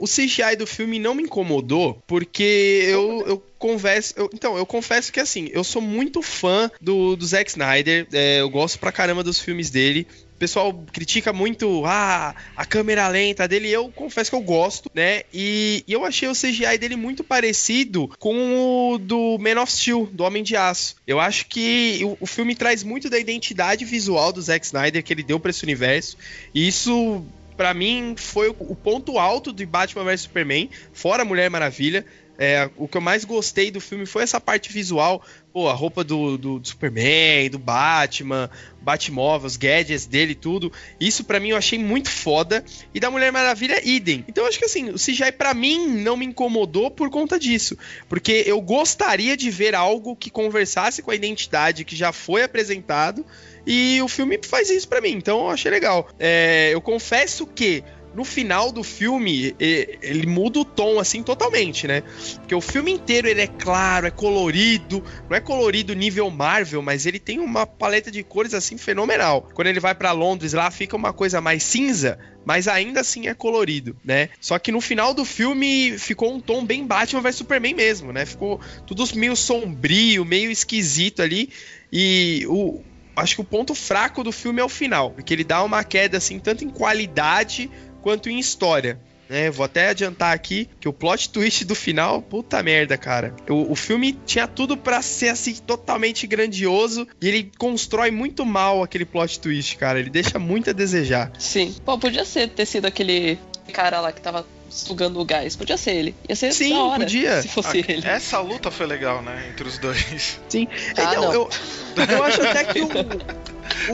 [0.00, 4.14] o CGI do filme não me incomodou, porque eu, eu converso.
[4.16, 8.06] Eu, então, eu confesso que assim, eu sou muito fã do, do Zack Snyder.
[8.12, 10.06] É, eu gosto pra caramba dos filmes dele.
[10.34, 13.68] O pessoal critica muito ah, a câmera lenta dele.
[13.68, 15.22] Eu confesso que eu gosto, né?
[15.34, 20.08] E, e, eu achei o CGI dele muito parecido com o do Man of Steel,
[20.12, 20.94] do Homem de Aço.
[21.04, 25.12] Eu acho que o, o filme traz muito da identidade visual do Zack Snyder que
[25.12, 26.16] ele deu para esse universo.
[26.54, 27.24] E isso
[27.58, 32.06] para mim foi o ponto alto de Batman vs Superman, fora Mulher Maravilha.
[32.38, 35.20] É, o que eu mais gostei do filme foi essa parte visual.
[35.58, 38.48] Pô, a roupa do, do, do Superman, do Batman,
[38.80, 40.72] Batmóvel, os gadgets dele tudo.
[41.00, 42.64] Isso para mim eu achei muito foda.
[42.94, 44.24] E da Mulher Maravilha, idem.
[44.28, 47.76] Então acho que assim, o CGI para mim não me incomodou por conta disso.
[48.08, 53.26] Porque eu gostaria de ver algo que conversasse com a identidade que já foi apresentado
[53.66, 56.08] e o filme faz isso para mim, então eu achei legal.
[56.20, 57.82] É, eu confesso que
[58.14, 62.02] no final do filme, ele muda o tom, assim, totalmente, né?
[62.36, 67.06] Porque o filme inteiro ele é claro, é colorido, não é colorido nível Marvel, mas
[67.06, 69.48] ele tem uma paleta de cores, assim, fenomenal.
[69.54, 73.34] Quando ele vai para Londres, lá fica uma coisa mais cinza, mas ainda assim é
[73.34, 74.30] colorido, né?
[74.40, 78.24] Só que no final do filme ficou um tom bem Batman vs Superman mesmo, né?
[78.24, 81.50] Ficou tudo meio sombrio, meio esquisito ali.
[81.92, 82.80] E o,
[83.16, 86.18] acho que o ponto fraco do filme é o final, porque ele dá uma queda
[86.18, 87.70] assim tanto em qualidade
[88.02, 88.98] quanto em história.
[89.28, 93.34] Né, vou até adiantar aqui que o plot twist do final, puta merda, cara.
[93.46, 98.82] O, o filme tinha tudo para ser assim totalmente grandioso e ele constrói muito mal
[98.82, 100.00] aquele plot twist, cara.
[100.00, 101.30] Ele deixa muito a desejar.
[101.38, 101.76] Sim.
[101.84, 103.38] Pô, podia ser ter sido aquele
[103.70, 105.56] cara lá que tava sugando o gás.
[105.56, 106.14] Podia ser ele.
[106.28, 107.42] Ia ser Sim, da hora podia.
[107.42, 108.06] se fosse a, ele.
[108.06, 109.48] Essa luta foi legal, né?
[109.50, 110.40] Entre os dois.
[110.48, 110.68] Sim.
[110.96, 111.32] Ah, então, não.
[111.34, 111.50] Eu,
[111.96, 112.88] eu acho até que o.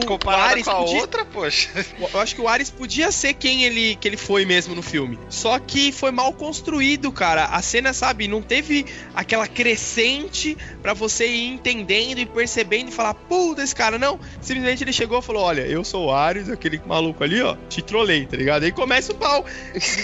[0.01, 1.01] O Comparado Ares com a podia...
[1.01, 1.69] outra, poxa.
[2.13, 5.17] Eu acho que o Ares podia ser quem ele, que ele foi mesmo no filme.
[5.29, 7.45] Só que foi mal construído, cara.
[7.45, 13.13] A cena, sabe, não teve aquela crescente para você ir entendendo e percebendo e falar,
[13.13, 14.19] puta, esse cara, não.
[14.41, 17.81] Simplesmente ele chegou e falou: Olha, eu sou o Ares, aquele maluco ali, ó, te
[17.81, 18.63] trolei, tá ligado?
[18.63, 19.45] Aí começa o pau.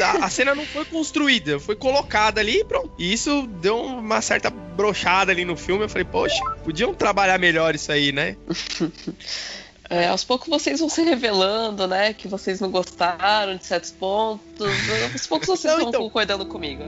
[0.02, 2.92] A, a cena não foi construída, foi colocada ali e pronto.
[2.98, 5.84] E isso deu uma certa brochada ali no filme.
[5.84, 8.36] Eu falei, poxa, podiam trabalhar melhor isso aí, né?
[9.92, 12.14] É, aos poucos vocês vão se revelando, né?
[12.14, 14.72] Que vocês não gostaram de certos pontos.
[15.12, 16.02] Aos poucos vocês não, vão então...
[16.04, 16.86] concordando comigo.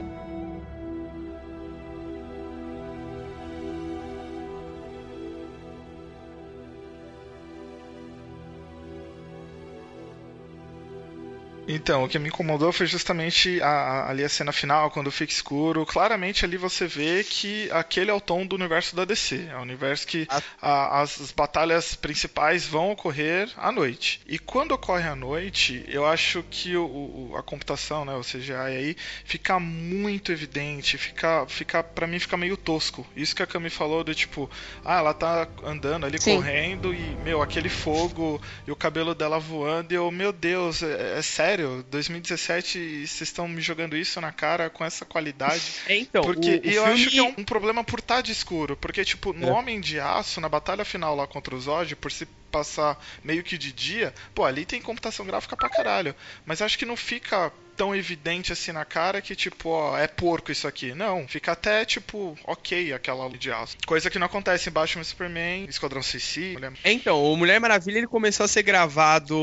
[11.68, 15.32] Então, o que me incomodou foi justamente a, a, ali a cena final, quando fica
[15.32, 15.86] escuro.
[15.86, 19.48] Claramente ali você vê que aquele é o tom do universo da DC.
[19.50, 20.28] É o universo que
[20.62, 24.22] a, as batalhas principais vão ocorrer à noite.
[24.28, 28.54] E quando ocorre à noite, eu acho que o, o, a computação, né, o CGI
[28.54, 30.98] aí, fica muito evidente.
[30.98, 33.08] Fica, fica para mim, fica meio tosco.
[33.16, 34.50] Isso que a Cami falou do tipo,
[34.84, 36.36] ah, ela tá andando ali, Sim.
[36.36, 41.18] correndo, e, meu, aquele fogo e o cabelo dela voando, e eu, meu Deus, é,
[41.18, 45.62] é sério sério, 2017 vocês estão me jogando isso na cara com essa qualidade.
[45.86, 46.94] É, então, porque, o, o e eu filme...
[46.94, 48.78] acho que é um, um, problema por estar de escuro.
[48.78, 49.52] Porque, tipo, no é.
[49.52, 53.58] Homem de Aço, na batalha final lá contra o Zod, por se passar meio que
[53.58, 56.16] de dia, pô, ali tem computação gráfica pra caralho.
[56.46, 60.52] Mas acho que não fica tão evidente assim na cara que, tipo, ó, é porco
[60.52, 60.94] isso aqui.
[60.94, 63.78] Não, fica até, tipo, ok aquela de aço.
[63.86, 66.70] Coisa que não acontece em Batman Superman, Esquadrão Suicida.
[66.70, 66.74] Mulher...
[66.84, 69.36] É, então, o Mulher Maravilha ele começou a ser gravado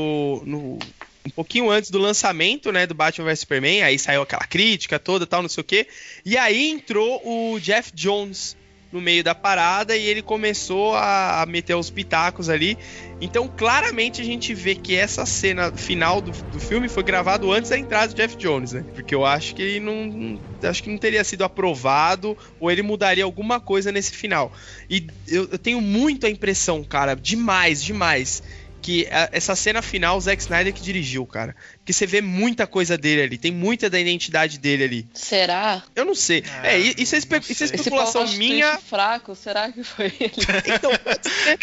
[0.45, 0.79] no
[1.25, 5.27] um pouquinho antes do lançamento, né, do Batman vs Superman, aí saiu aquela crítica toda,
[5.27, 5.87] tal, não sei o quê.
[6.25, 8.57] E aí entrou o Jeff Jones
[8.91, 12.77] no meio da parada e ele começou a, a meter os pitacos ali.
[13.21, 17.69] Então, claramente a gente vê que essa cena final do, do filme foi gravado antes
[17.69, 18.83] da entrada do Jeff Jones, né?
[18.93, 23.23] Porque eu acho que ele não, acho que não teria sido aprovado ou ele mudaria
[23.23, 24.51] alguma coisa nesse final.
[24.89, 28.43] E eu, eu tenho muito a impressão, cara, demais, demais
[28.81, 31.55] que essa cena final o Zack Snyder que dirigiu, cara.
[31.77, 35.07] Porque você vê muita coisa dele ali, tem muita da identidade dele ali.
[35.13, 35.83] Será?
[35.95, 36.43] Eu não sei.
[36.63, 38.77] É, é isso, é espe isso é especulação Esse minha.
[38.77, 40.31] fraco, será que foi ele?
[40.75, 40.91] então,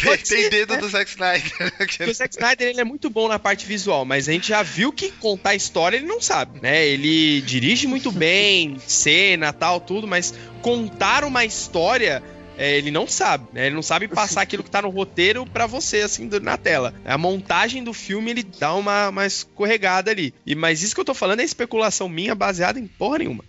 [0.05, 0.81] pode ser, tem ser, dedo né?
[0.81, 1.73] do Zack Snyder.
[2.09, 4.93] o Zack Snyder ele é muito bom na parte visual, mas a gente já viu
[4.93, 6.87] que contar história ele não sabe, né?
[6.87, 12.23] Ele dirige muito bem, cena, tal, tudo, mas contar uma história
[12.59, 13.67] é, ele não sabe, né?
[13.67, 16.93] Ele não sabe passar aquilo que tá no roteiro para você, assim, na tela.
[17.05, 20.35] A montagem do filme, ele dá uma, uma escorregada ali.
[20.45, 23.45] E, mas isso que eu tô falando é especulação minha baseada em porra nenhuma.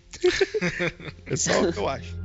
[1.25, 2.18] é só o que eu acho.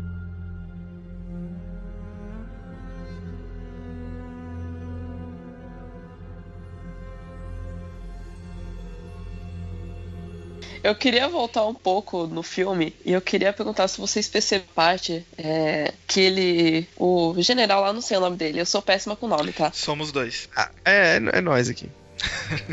[10.84, 15.24] Eu queria voltar um pouco no filme e eu queria perguntar se vocês perceberam parte
[15.38, 16.86] é, que ele.
[16.98, 19.72] O general lá, não sei o nome dele, eu sou péssima com o nome, tá?
[19.72, 20.46] Somos dois.
[20.54, 21.88] Ah, é, é nós aqui.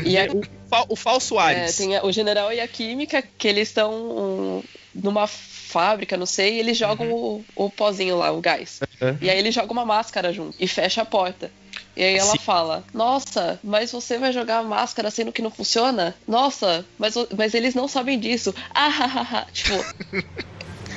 [0.04, 0.42] E é, o,
[0.90, 1.80] o falso Ares.
[1.80, 4.62] É, tem o general e a química, que eles estão um,
[4.94, 7.44] numa fábrica, não sei, e eles jogam uhum.
[7.56, 8.80] o, o pozinho lá, o gás.
[9.00, 9.16] Uhum.
[9.22, 11.50] E aí ele joga uma máscara junto e fecha a porta.
[11.96, 12.38] E aí ela Sim.
[12.38, 16.14] fala: Nossa, mas você vai jogar a máscara sendo que não funciona?
[16.26, 18.54] Nossa, mas, mas eles não sabem disso.
[18.74, 19.46] Ah, ha, ha, ha.
[19.52, 19.84] Tipo,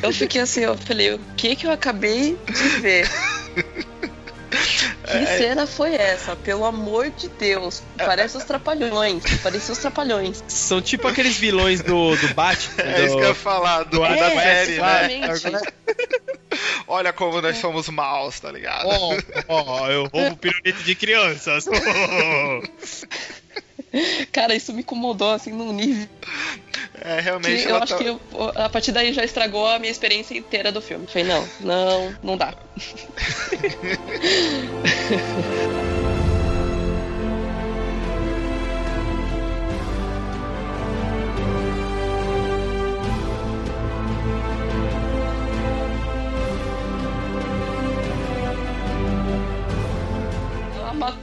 [0.02, 3.10] eu fiquei assim, eu falei: O que que eu acabei de ver?
[5.06, 5.38] Que é...
[5.38, 6.36] cena foi essa?
[6.36, 7.84] Pelo amor de Deus.
[7.98, 9.24] Parece os trapalhões.
[9.42, 10.44] Parece os trapalhões.
[10.48, 12.76] São tipo aqueles vilões do, do Batman.
[12.86, 13.06] É do...
[13.06, 14.78] isso que eu ia falar, do, é, da série,
[15.20, 15.62] né?
[16.88, 18.88] Olha como nós somos maus, tá ligado?
[18.88, 19.16] Ó,
[19.48, 21.66] oh, oh, eu roubo pirulito de crianças.
[24.32, 26.08] Cara, isso me incomodou assim num nível.
[27.02, 27.68] É, realmente.
[27.68, 27.98] Eu acho tá...
[27.98, 28.22] que eu,
[28.56, 31.08] a partir daí já estragou a minha experiência inteira do filme.
[31.08, 32.54] Falei, não, não, não dá.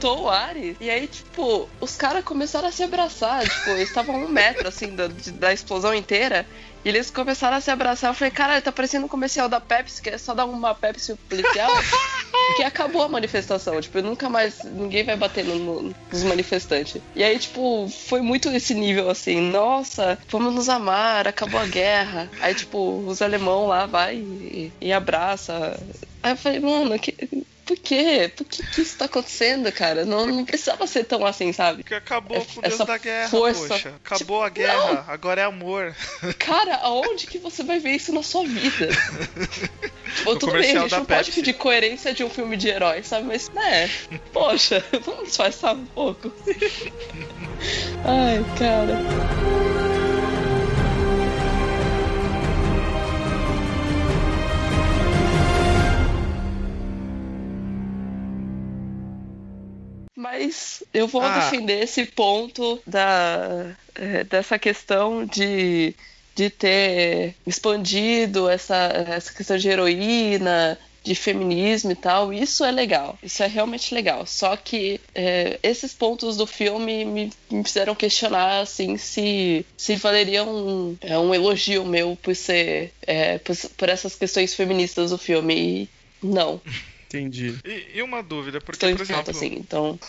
[0.03, 0.75] matou o Ares.
[0.81, 3.47] E aí, tipo, os caras começaram a se abraçar.
[3.47, 6.45] Tipo, eles estavam um metro, assim, da, da explosão inteira.
[6.83, 8.09] E eles começaram a se abraçar.
[8.09, 11.15] Eu falei, cara, tá parecendo um comercial da Pepsi, que é só dar uma Pepsi
[11.29, 11.71] policial.
[12.57, 13.79] que acabou a manifestação.
[13.79, 14.61] Tipo, nunca mais.
[14.65, 17.01] Ninguém vai bater no, no, nos manifestantes.
[17.15, 19.39] E aí, tipo, foi muito esse nível assim.
[19.39, 22.29] Nossa, vamos nos amar, acabou a guerra.
[22.41, 25.79] Aí, tipo, os alemão lá vai e, e abraça.
[26.21, 28.31] Aí eu falei, mano, que, por quê?
[28.35, 30.05] Por que, que isso tá acontecendo, cara?
[30.05, 31.83] Não, não precisava ser tão assim, sabe?
[31.83, 33.67] Porque acabou com o Deus da guerra, força.
[33.67, 33.93] poxa.
[34.03, 35.13] Acabou tipo, a guerra, não.
[35.13, 35.95] agora é amor.
[36.39, 38.89] Cara, aonde que você vai ver isso na sua vida?
[40.15, 41.25] tipo, tudo bem, a gente não Pepsi.
[41.25, 43.27] pode pedir coerência de um filme de herói, sabe?
[43.27, 43.89] Mas, né,
[44.31, 46.31] poxa, vamos disfarçar um pouco.
[48.05, 49.92] Ai, cara.
[60.23, 61.37] Mas eu vou ah.
[61.37, 65.93] defender esse ponto da, é, dessa questão de,
[66.33, 73.19] de ter expandido essa, essa questão de heroína, de feminismo e tal, isso é legal,
[73.21, 74.25] isso é realmente legal.
[74.25, 80.45] Só que é, esses pontos do filme me, me, fizeram questionar assim se, se valeria
[80.45, 85.53] um, é, um elogio meu por ser é, por, por, essas questões feministas do filme.
[85.53, 85.89] E
[86.25, 86.61] não.
[87.13, 87.55] Entendi.
[87.63, 89.31] E, e uma dúvida, porque, Estou por exemplo...
[89.31, 89.99] assim, então...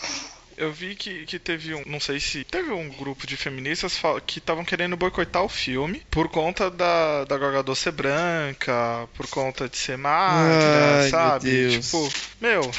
[0.57, 1.83] Eu vi que, que teve um.
[1.85, 2.45] Não sei se.
[2.45, 7.37] Teve um grupo de feministas que estavam querendo boicotar o filme por conta da, da
[7.37, 11.51] Gagador ser branca, por conta de ser magra, Ai, sabe?
[11.51, 12.71] Meu tipo, meu.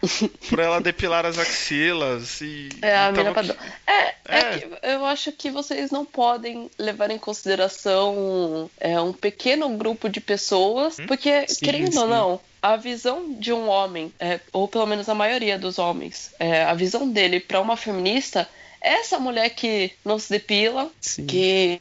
[0.48, 2.68] por ela depilar as axilas e.
[2.82, 3.56] É, a mina tava...
[3.86, 4.58] é, é, é.
[4.58, 10.20] Que eu acho que vocês não podem levar em consideração é, um pequeno grupo de
[10.20, 11.06] pessoas, hum?
[11.06, 11.98] porque, sim, querendo sim.
[11.98, 16.32] ou não, a visão de um homem, é, ou pelo menos a maioria dos homens,
[16.38, 18.48] é, a visão dele para uma feminista
[18.80, 21.26] é essa mulher que não se depila, Sim.
[21.26, 21.80] que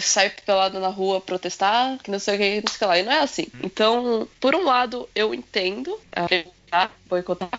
[0.00, 2.98] sai pelada na rua protestar, que não sei o que, não sei o que lá.
[2.98, 3.46] E não é assim.
[3.54, 3.60] Hum.
[3.64, 6.26] Então, por um lado, eu entendo a
[7.06, 7.50] boicotar.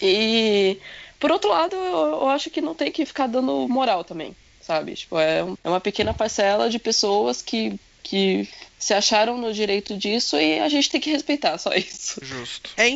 [0.00, 0.78] E
[1.18, 4.94] por outro lado, eu, eu, acho que não tem que ficar dando moral também, sabe?
[4.94, 10.36] Tipo, é, é uma pequena parcela de pessoas que que se acharam no direito disso
[10.36, 12.18] e a gente tem que respeitar, só isso.
[12.24, 12.70] Justo.
[12.76, 12.88] É,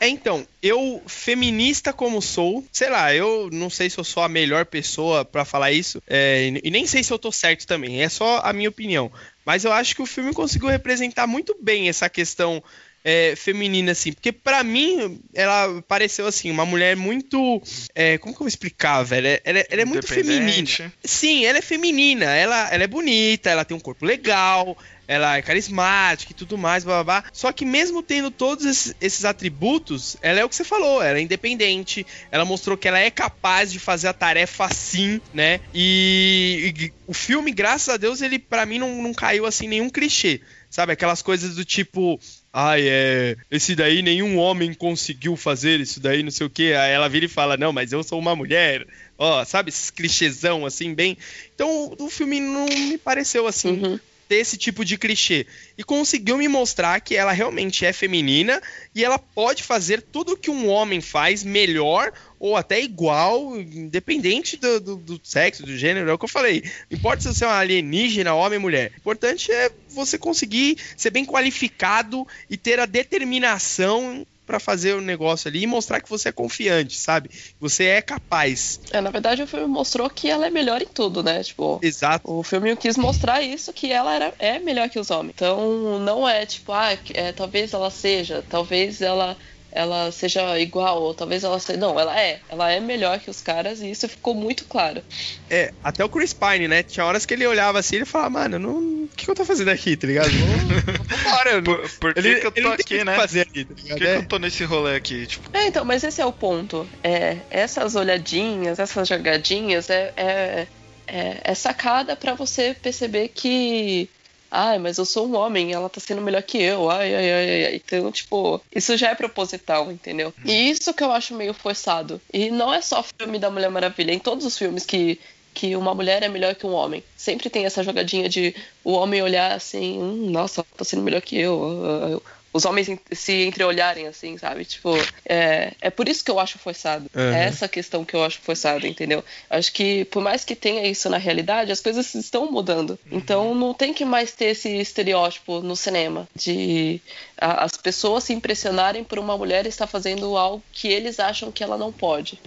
[0.00, 4.28] é, então, eu, feminista como sou, sei lá, eu não sei se eu sou a
[4.28, 8.08] melhor pessoa para falar isso, é, e nem sei se eu tô certo também, é
[8.08, 9.10] só a minha opinião.
[9.44, 12.62] Mas eu acho que o filme conseguiu representar muito bem essa questão
[13.04, 14.12] é, feminina, assim.
[14.12, 17.62] Porque para mim, ela pareceu, assim, uma mulher muito.
[17.94, 19.40] É, como que eu vou explicar, velho?
[19.44, 20.92] Ela, ela é muito feminina.
[21.04, 22.26] Sim, ela é feminina.
[22.26, 24.76] Ela, ela é bonita, ela tem um corpo legal,
[25.08, 27.30] ela é carismática e tudo mais, blá, blá, blá.
[27.32, 31.18] Só que mesmo tendo todos esses, esses, atributos, ela é o que você falou, ela
[31.18, 35.60] é independente, ela mostrou que ela é capaz de fazer a tarefa assim, né?
[35.72, 39.88] E, e o filme, graças a Deus, ele para mim não, não caiu assim nenhum
[39.88, 40.42] clichê.
[40.70, 42.20] Sabe, aquelas coisas do tipo,
[42.52, 46.72] ai, é, esse daí nenhum homem conseguiu fazer isso daí, não sei o que.
[46.72, 48.86] Aí ela vira e fala, não, mas eu sou uma mulher.
[49.16, 51.16] Ó, sabe, esses clichêzão assim, bem.
[51.54, 53.82] Então o filme não me pareceu assim.
[53.82, 55.46] Uhum ter esse tipo de clichê.
[55.76, 58.60] E conseguiu me mostrar que ela realmente é feminina
[58.94, 64.78] e ela pode fazer tudo que um homem faz melhor ou até igual, independente do,
[64.78, 66.62] do, do sexo, do gênero, é o que eu falei.
[66.90, 68.92] Não importa se você é um alienígena, homem ou mulher.
[68.94, 75.00] O importante é você conseguir ser bem qualificado e ter a determinação para fazer o
[75.02, 77.30] negócio ali e mostrar que você é confiante, sabe?
[77.60, 78.80] Você é capaz.
[78.90, 81.44] É, na verdade o filme mostrou que ela é melhor em tudo, né?
[81.44, 82.32] Tipo, Exato.
[82.32, 85.34] O filme quis mostrar isso, que ela era, é melhor que os homens.
[85.34, 89.36] Então não é tipo, ah, é, talvez ela seja, talvez ela
[89.70, 91.78] ela seja igual, ou talvez ela seja.
[91.78, 92.40] Não, ela é.
[92.48, 95.02] Ela é melhor que os caras e isso ficou muito claro.
[95.50, 96.82] É, até o Chris Pine, né?
[96.82, 98.78] Tinha horas que ele olhava assim e falava, mano, não...
[99.04, 100.30] o que, que eu tô fazendo aqui, tá ligado?
[101.04, 103.16] Vambora, por, por que, ele, que eu tô aqui, né?
[103.16, 103.96] Fazer aqui, tá por que, é.
[103.96, 105.26] que eu tô nesse rolê aqui?
[105.26, 105.56] Tipo...
[105.56, 106.88] É, então, mas esse é o ponto.
[107.02, 110.66] É, essas olhadinhas, essas jogadinhas é, é,
[111.06, 114.08] é, é sacada para você perceber que
[114.50, 116.90] Ai, mas eu sou um homem, ela tá sendo melhor que eu.
[116.90, 117.74] Ai, ai, ai, ai.
[117.76, 120.32] Então, tipo, isso já é proposital, entendeu?
[120.44, 122.20] E isso que eu acho meio forçado.
[122.32, 125.20] E não é só filme da Mulher Maravilha, em todos os filmes que
[125.54, 127.02] que uma mulher é melhor que um homem.
[127.16, 131.36] Sempre tem essa jogadinha de o homem olhar assim, hum, nossa, tá sendo melhor que
[131.36, 134.64] eu os homens se entreolharem, assim, sabe?
[134.64, 137.10] Tipo, é, é por isso que eu acho forçado.
[137.14, 137.32] Uhum.
[137.32, 139.24] É essa questão que eu acho forçada, entendeu?
[139.50, 142.98] Acho que, por mais que tenha isso na realidade, as coisas estão mudando.
[143.10, 143.18] Uhum.
[143.18, 147.00] Então, não tem que mais ter esse estereótipo no cinema de
[147.38, 151.62] a, as pessoas se impressionarem por uma mulher estar fazendo algo que eles acham que
[151.62, 152.38] ela não pode.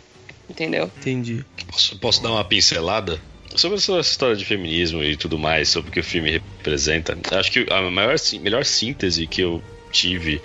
[0.50, 0.92] Entendeu?
[0.98, 1.46] Entendi.
[1.68, 3.22] Posso, posso dar uma pincelada?
[3.56, 7.52] Sobre essa história de feminismo e tudo mais, sobre o que o filme representa, acho
[7.52, 9.62] que a maior, melhor síntese que eu
[9.92, 10.42] tive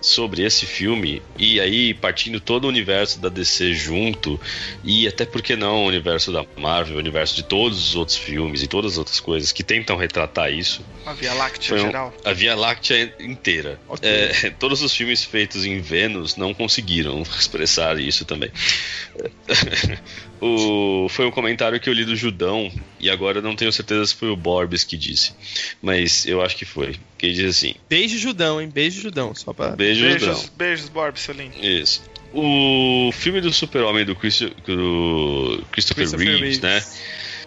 [0.00, 4.40] sobre esse filme, e aí partindo todo o universo da DC junto,
[4.82, 8.62] e até porque não o universo da Marvel, o universo de todos os outros filmes
[8.62, 10.84] e todas as outras coisas que tentam retratar isso.
[11.06, 12.14] A Via Láctea um, geral.
[12.24, 13.78] A Via Láctea inteira.
[13.88, 14.10] Okay.
[14.10, 18.50] É, todos os filmes feitos em Vênus não conseguiram expressar isso também.
[20.42, 24.14] O, foi um comentário que eu li do Judão, e agora não tenho certeza se
[24.16, 25.32] foi o Borbes que disse,
[25.80, 26.96] mas eu acho que foi.
[27.16, 28.68] Que ele diz assim: Beijo Judão, hein?
[28.68, 29.76] Beijo Judão, só pra.
[29.76, 30.44] Beijo beijos, Judão.
[30.56, 31.54] Beijos, Borbes, seu lindo.
[31.64, 32.02] Isso.
[32.34, 36.82] O filme do Super-Homem do, Christo, do Christopher, Christopher Reeves, Reeves, né?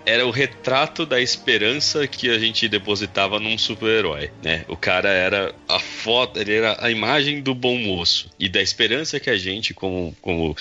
[0.05, 4.63] Era o retrato da esperança que a gente depositava num super-herói, né?
[4.69, 9.19] O cara era a foto, ele era a imagem do bom moço e da esperança
[9.19, 10.55] que a gente, como, como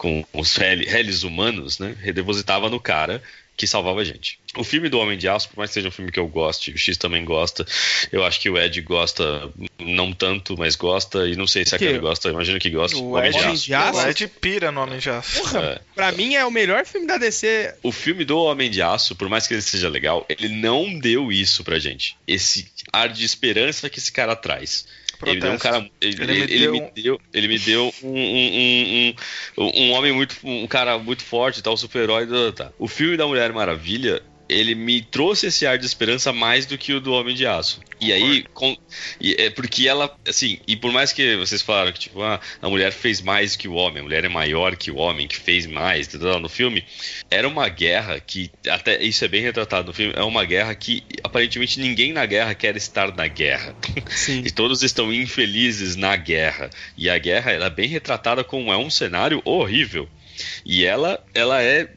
[0.00, 1.94] com os réis humanos, né?
[2.00, 3.22] Redepositava no cara
[3.54, 4.38] que salvava a gente.
[4.56, 6.70] O filme do Homem de Aço, por mais que seja um filme que eu goste,
[6.70, 7.66] o X também gosta,
[8.10, 11.78] eu acho que o Ed gosta, não tanto, mas gosta, e não sei se a
[11.78, 12.96] Kelly gosta, imagino que gosta.
[12.96, 13.64] O, Homem, Ed, de Aço.
[13.66, 13.98] de Aço.
[13.98, 15.42] O Ed pira no Homem de Aço.
[15.42, 15.80] Porra, é.
[15.94, 17.74] Pra mim é o melhor filme da DC.
[17.82, 21.30] O filme do Homem de Aço, por mais que ele seja legal, ele não deu
[21.30, 22.16] isso pra gente.
[22.26, 24.86] Esse ar de esperança que esse cara traz.
[25.26, 25.90] Ele deu um cara.
[26.00, 26.72] Ele, ele, me, ele deu...
[26.72, 27.20] me, deu...
[27.32, 29.14] ele me deu um, um,
[29.58, 30.36] um, um, homem muito.
[30.42, 32.26] um cara muito forte, tal, super-herói.
[32.52, 32.72] Tá.
[32.78, 36.92] O filme da Mulher Maravilha, ele me trouxe esse ar de esperança mais do que
[36.92, 37.80] o do Homem de Aço.
[38.00, 38.76] E aí, com,
[39.20, 42.68] e é porque ela, assim, e por mais que vocês falaram que, tipo, ah, a
[42.68, 45.66] mulher fez mais que o homem, a mulher é maior que o homem, que fez
[45.66, 46.84] mais, no filme,
[47.30, 51.02] era uma guerra que, até isso é bem retratado no filme, é uma guerra que
[51.22, 53.74] aparentemente ninguém na guerra quer estar na guerra.
[54.10, 54.42] Sim.
[54.44, 56.70] e todos estão infelizes na guerra.
[56.96, 60.08] E a guerra, ela é bem retratada como é um cenário horrível.
[60.64, 61.88] E ela, ela é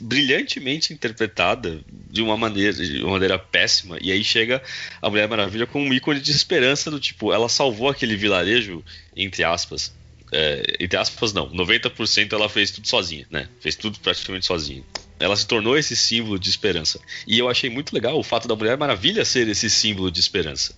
[0.00, 1.80] brilhantemente interpretada
[2.10, 3.98] de uma maneira, de uma maneira péssima.
[4.00, 4.62] E aí chega
[5.00, 8.84] a Mulher Maravilha com um ícone de esperança do tipo, ela salvou aquele vilarejo,
[9.16, 9.94] entre aspas.
[10.30, 11.50] É, entre aspas, não.
[11.50, 13.48] 90% ela fez tudo sozinha, né?
[13.60, 14.82] Fez tudo praticamente sozinha.
[15.20, 16.98] ela se tornou esse símbolo de esperança.
[17.26, 20.74] E eu achei muito legal o fato da Mulher Maravilha ser esse símbolo de esperança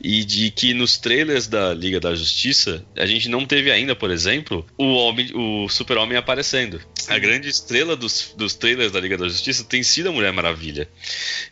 [0.00, 4.10] e de que nos trailers da Liga da Justiça a gente não teve ainda, por
[4.10, 6.80] exemplo, o homem, o Super-Homem aparecendo.
[6.94, 7.12] Sim.
[7.12, 10.88] A grande estrela dos, dos trailers da Liga da Justiça tem sido a Mulher Maravilha.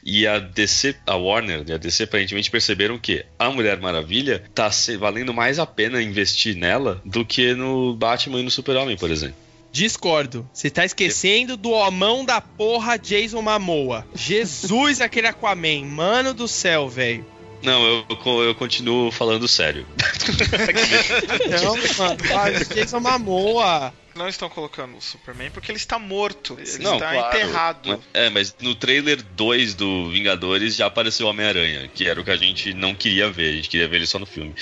[0.05, 4.71] E a DC, a Warner e a DC aparentemente perceberam que a Mulher Maravilha tá
[4.99, 9.45] valendo mais a pena investir nela do que no Batman e no Super-Homem, por exemplo.
[9.75, 10.49] Discordo.
[10.53, 14.07] Você tá esquecendo do homão da porra Jason Momoa.
[14.15, 15.85] Jesus, aquele Aquaman.
[15.85, 17.27] Mano do céu, velho.
[17.65, 19.87] Não, eu, eu continuo falando sério.
[21.63, 26.57] não, mano, Jason Momoa não estão colocando o Superman porque ele está morto.
[26.59, 27.37] Ele não, está claro.
[27.37, 28.05] enterrado.
[28.13, 32.31] É, mas no trailer 2 do Vingadores já apareceu o Homem-Aranha, que era o que
[32.31, 33.51] a gente não queria ver.
[33.51, 34.55] A gente queria ver ele só no filme.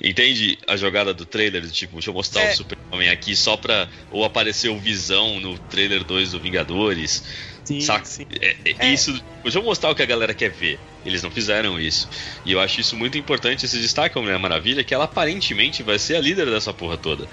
[0.00, 1.68] Entende a jogada do trailer?
[1.70, 2.52] Tipo, deixa eu mostrar é.
[2.52, 3.88] o Superman aqui só pra.
[4.10, 7.24] Ou aparecer o Visão no trailer 2 do Vingadores.
[7.70, 8.04] Sim, Saca?
[8.04, 8.26] sim.
[8.40, 8.92] É, é, é.
[8.92, 9.12] Isso.
[9.44, 10.78] Deixa eu mostrar o que a galera quer ver.
[11.04, 12.08] Eles não fizeram isso.
[12.44, 15.98] E eu acho isso muito importante, esse destaque a Mulher Maravilha, que ela aparentemente vai
[15.98, 17.26] ser a líder dessa porra toda.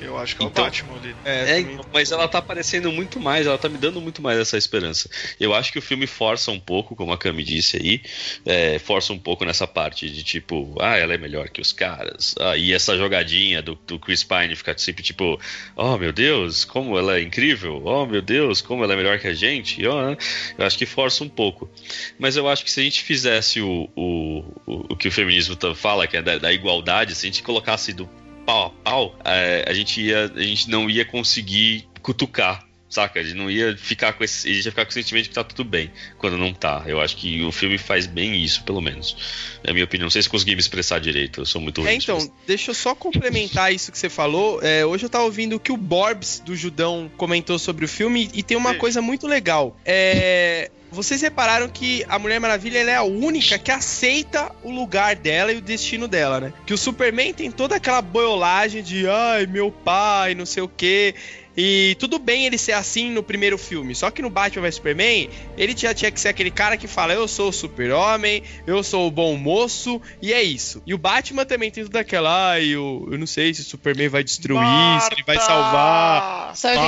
[0.00, 1.14] Eu acho que é então, o Batman ali.
[1.24, 4.56] É, é mas ela tá aparecendo muito mais, ela tá me dando muito mais essa
[4.58, 5.08] esperança.
[5.38, 8.02] Eu acho que o filme força um pouco, como a Cami disse aí,
[8.44, 12.34] é, força um pouco nessa parte de tipo, ah, ela é melhor que os caras.
[12.40, 15.40] Ah, e essa jogadinha do, do Chris Pine ficar sempre tipo,
[15.76, 19.28] oh meu Deus, como ela é incrível, oh meu Deus, como ela é melhor que
[19.28, 19.81] a gente.
[19.86, 20.16] Oh,
[20.58, 21.70] eu acho que força um pouco.
[22.18, 25.56] Mas eu acho que se a gente fizesse o, o, o, o que o feminismo
[25.74, 28.08] fala, que é da, da, igualdade, se a gente colocasse do
[28.46, 33.18] pau a pau, é, a, gente ia, a gente não ia conseguir cutucar saca?
[33.18, 35.64] Ele não ia ficar com esse, ele ia ficar com o sentimento que tá tudo
[35.64, 36.84] bem, quando não tá.
[36.86, 39.16] Eu acho que o filme faz bem isso, pelo menos.
[39.64, 40.04] É a minha opinião.
[40.04, 41.90] Não sei se consegui me expressar direito, eu sou muito ruim.
[41.90, 44.60] É, então, deixa eu só complementar isso que você falou.
[44.62, 48.42] É, hoje eu tava ouvindo que o Borbs do Judão comentou sobre o filme e
[48.42, 49.76] tem uma coisa muito legal.
[49.84, 55.50] É vocês repararam que a Mulher Maravilha é a única que aceita o lugar dela
[55.50, 56.52] e o destino dela, né?
[56.66, 61.14] Que o Superman tem toda aquela boiolagem de ai, meu pai, não sei o quê.
[61.56, 65.28] E tudo bem ele ser assim no primeiro filme, só que no Batman vs Superman,
[65.56, 69.06] ele já tinha que ser aquele cara que fala: Eu sou o super-homem, eu sou
[69.06, 70.82] o bom moço, e é isso.
[70.86, 74.08] E o Batman também tem tudo aquela: Ah, eu, eu não sei se o Superman
[74.08, 75.06] vai destruir, Marta!
[75.06, 76.56] se ele vai salvar.
[76.56, 76.78] Sabe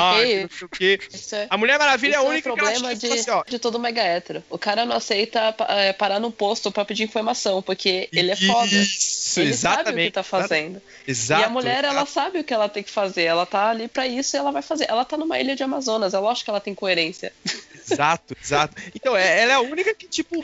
[0.63, 1.01] o que,
[1.33, 1.37] é?
[1.37, 3.43] é, A Mulher Maravilha é a é única é problema que de, assim, ó.
[3.45, 4.43] de todo mega hétero.
[4.49, 8.67] O cara não aceita é, parar no posto pra pedir informação, porque ele é foda.
[8.67, 9.85] Isso, ele exatamente.
[9.85, 10.83] sabe o que tá fazendo.
[11.07, 11.43] Exato.
[11.43, 13.25] E a mulher, ela sabe o que ela tem que fazer.
[13.25, 14.87] Ela tá ali pra isso e ela vai fazer.
[14.89, 17.33] Ela tá numa ilha de Amazonas, é lógico que ela tem coerência.
[17.91, 18.75] Exato, exato.
[18.95, 20.43] Então, é, ela é a única que, tipo,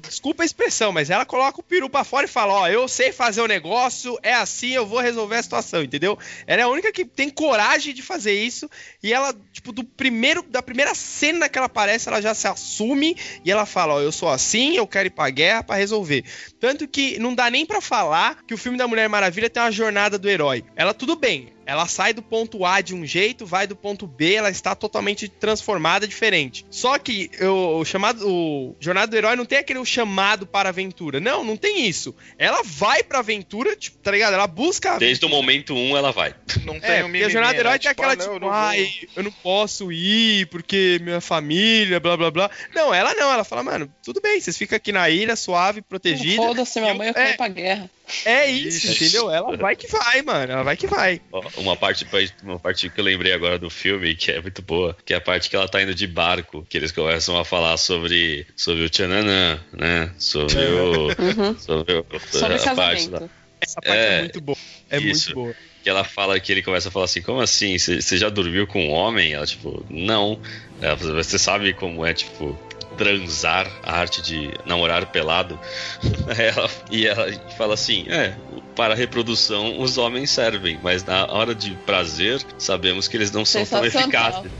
[0.00, 3.12] desculpa a expressão, mas ela coloca o peru pra fora e fala: Ó, eu sei
[3.12, 6.18] fazer o negócio, é assim, eu vou resolver a situação, entendeu?
[6.46, 8.68] Ela é a única que tem coragem de fazer isso.
[9.02, 13.16] E ela, tipo, do primeiro, da primeira cena que ela aparece, ela já se assume
[13.44, 16.24] e ela fala: Ó, eu sou assim, eu quero ir pra guerra para resolver.
[16.60, 19.72] Tanto que não dá nem para falar que o filme da Mulher Maravilha tem uma
[19.72, 20.64] jornada do herói.
[20.76, 24.32] Ela, tudo bem, ela sai do ponto A de um jeito, vai do ponto B,
[24.32, 26.64] ela está totalmente transformada, diferente.
[26.70, 31.20] Só que o chamado, o Jornada do Herói não tem aquele chamado para a aventura.
[31.20, 32.14] Não, não tem isso.
[32.36, 34.34] Ela vai pra aventura, tipo, tá ligado?
[34.34, 34.98] Ela busca.
[34.98, 36.34] Desde o momento 1 um, ela vai.
[36.64, 37.78] Não tem é, um a Jornada do Herói né?
[37.78, 42.16] tem tipo, aquela, ah, tipo, não, ai, eu não posso ir porque minha família, blá
[42.16, 42.50] blá blá.
[42.74, 46.42] Não, ela não, ela fala, mano, tudo bem, vocês ficam aqui na ilha, suave, protegida.
[46.42, 47.90] Foda-se, minha mãe, eu é, pra guerra.
[48.24, 49.30] É isso, isso, entendeu?
[49.30, 50.52] Ela vai que vai, mano.
[50.52, 51.20] Ela vai que vai.
[51.56, 52.06] Uma parte,
[52.42, 55.20] uma parte que eu lembrei agora do filme, que é muito boa, que é a
[55.20, 58.90] parte que ela tá indo de barco, que eles começam a falar sobre, sobre o
[58.90, 60.10] Tchananã, né?
[60.18, 61.06] Sobre o.
[61.08, 61.58] Uhum.
[61.58, 63.22] Sobre, o, sobre a parte da...
[63.60, 64.58] Essa parte é, é muito boa.
[64.90, 65.34] É isso.
[65.34, 67.78] muito boa que ela fala que ele começa a falar assim, como assim?
[67.78, 69.32] Você já dormiu com um homem?
[69.32, 70.38] Ela, tipo, não.
[70.82, 72.58] Ela, você sabe como é, tipo,
[72.98, 75.58] transar, a arte de namorar pelado.
[76.36, 78.34] Ela, e ela fala assim: é,
[78.74, 83.44] para a reprodução os homens servem, mas na hora de prazer sabemos que eles não
[83.44, 84.50] são tão eficazes.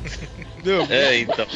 [0.88, 1.46] é, então.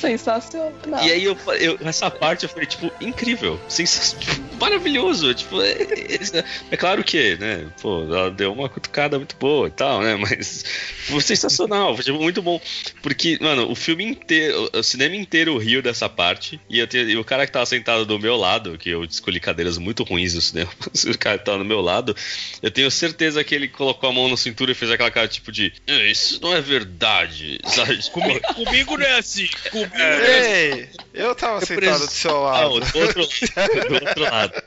[0.00, 1.04] Sensacional.
[1.04, 3.88] E aí eu, eu, essa parte eu falei, tipo, incrível, tipo,
[4.60, 5.34] maravilhoso.
[5.34, 9.70] Tipo, é, é, é, claro que, né, pô, ela deu uma cutucada muito boa e
[9.70, 10.14] tal, né?
[10.18, 10.64] Mas
[11.06, 12.60] foi sensacional, foi tipo, muito bom.
[13.02, 16.60] Porque, mano, o filme inteiro, o cinema inteiro riu dessa parte.
[16.68, 19.78] E, eu e o cara que tava sentado do meu lado, que eu escolhi cadeiras
[19.78, 20.70] muito ruins no cinema,
[21.06, 22.14] o cara que tava do meu lado,
[22.62, 25.50] eu tenho certeza que ele colocou a mão na cintura e fez aquela cara tipo
[25.50, 25.72] de.
[26.08, 27.58] Isso não é verdade.
[27.64, 27.98] Sabe?
[28.10, 29.48] Comigo, comigo não é assim.
[29.70, 29.87] Comigo é.
[29.94, 32.80] Ei, eu tava eu sentado do seu lado.
[32.80, 33.22] Não, do outro
[33.56, 33.88] lado.
[33.88, 34.62] Do outro lado.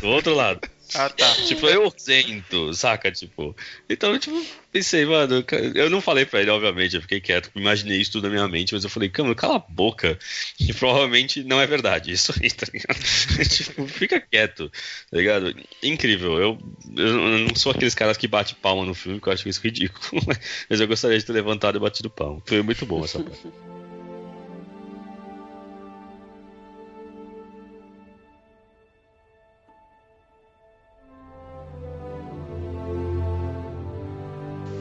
[0.00, 0.60] Do outro lado.
[0.94, 1.30] Ah, tá.
[1.46, 3.12] Tipo, eu sento, saca?
[3.12, 3.54] Tipo.
[3.88, 4.42] Então, tipo,
[4.72, 5.44] pensei, mano,
[5.74, 8.72] eu não falei pra ele, obviamente, eu fiquei quieto, imaginei isso tudo na minha mente,
[8.72, 10.18] mas eu falei, cama, cala a boca.
[10.58, 12.98] E provavelmente não é verdade, isso aí, tá ligado?
[13.48, 14.70] tipo, fica quieto,
[15.10, 15.54] tá ligado?
[15.82, 16.58] Incrível, eu,
[16.96, 20.22] eu não sou aqueles caras que bate palma no filme, que eu acho isso ridículo,
[20.70, 22.42] mas eu gostaria de ter levantado e batido palma.
[22.46, 23.46] Foi muito bom essa parte.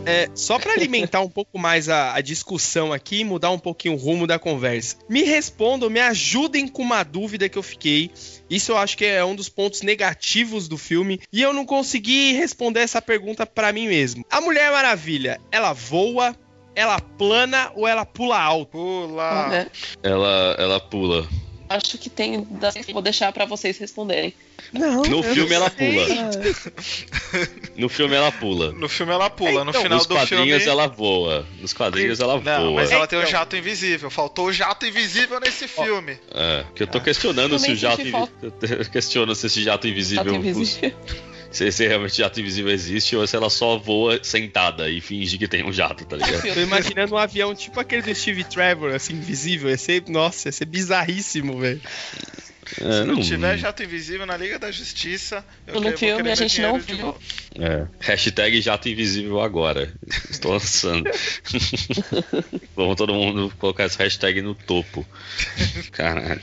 [0.07, 3.93] É, só para alimentar um pouco mais a, a, discussão aqui e mudar um pouquinho
[3.93, 4.95] o rumo da conversa.
[5.09, 8.09] Me respondam, me ajudem com uma dúvida que eu fiquei.
[8.49, 12.31] Isso eu acho que é um dos pontos negativos do filme e eu não consegui
[12.31, 14.25] responder essa pergunta para mim mesmo.
[14.31, 16.33] A Mulher Maravilha, ela voa,
[16.73, 18.71] ela plana ou ela pula alto?
[18.71, 19.67] Pula.
[20.01, 21.27] Ela, ela pula.
[21.69, 22.47] Acho que tem.
[22.93, 24.33] Vou deixar para vocês responderem.
[24.71, 25.01] Não.
[25.03, 26.05] No filme não ela pula.
[27.75, 28.71] No filme ela pula.
[28.71, 30.69] No filme ela pula, no Então, final Nos do quadrinhos filme.
[30.69, 31.45] ela voa.
[31.61, 32.73] Nos quadrinhos ela Não, voa.
[32.81, 33.31] mas ela tem o Então.
[33.31, 34.09] jato invisível.
[34.09, 36.17] Faltou o jato invisível nesse filme.
[36.33, 38.29] É, que eu tô questionando se o jato senti invi-
[38.79, 40.93] eu questiono se esse jato invisível, Tá invisível.
[41.51, 45.47] Se esse realmente jato invisível existe ou se ela só voa sentada e finge que
[45.47, 46.53] tem um jato, tá ligado?
[46.53, 49.69] Tô imaginando um avião tipo aquele do Steve Trevor, assim, invisível.
[49.69, 51.81] Ia ser, nossa, ia ser bizarríssimo, velho.
[52.81, 56.29] É, Se não tiver jato invisível na Liga da Justiça, eu No que- vou filme
[56.31, 57.15] a gente não viu.
[57.55, 57.87] É.
[57.99, 59.93] Hashtag jato invisível agora.
[60.29, 61.09] Estou lançando.
[62.75, 65.07] Vamos todo mundo colocar essa hashtag no topo.
[65.93, 66.41] Caralho.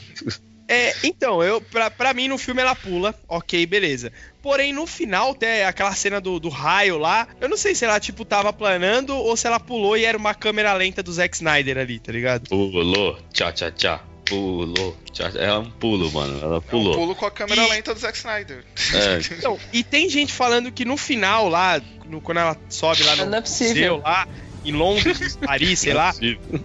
[0.67, 4.11] É, então, eu, pra, pra mim no filme ela pula, ok, beleza.
[4.43, 7.99] Porém, no final, até aquela cena do, do raio lá, eu não sei se ela,
[8.01, 11.77] tipo, tava planando ou se ela pulou e era uma câmera lenta do Zack Snyder
[11.79, 12.49] ali, tá ligado?
[12.49, 14.01] Pulou, tchá tchá tchá.
[14.25, 14.97] Pulou.
[15.39, 16.39] É um pulo, mano.
[16.43, 16.95] Ela É um pulou.
[16.95, 18.65] pulo com a câmera E- lenta do Zack Snyder.
[18.95, 19.19] É.
[19.39, 23.27] Então, e tem gente falando que no final lá, no- quando ela sobe lá no
[23.27, 23.75] Não é possível.
[23.75, 24.27] museu lá,
[24.65, 26.15] em Londres, Paris, sei lá,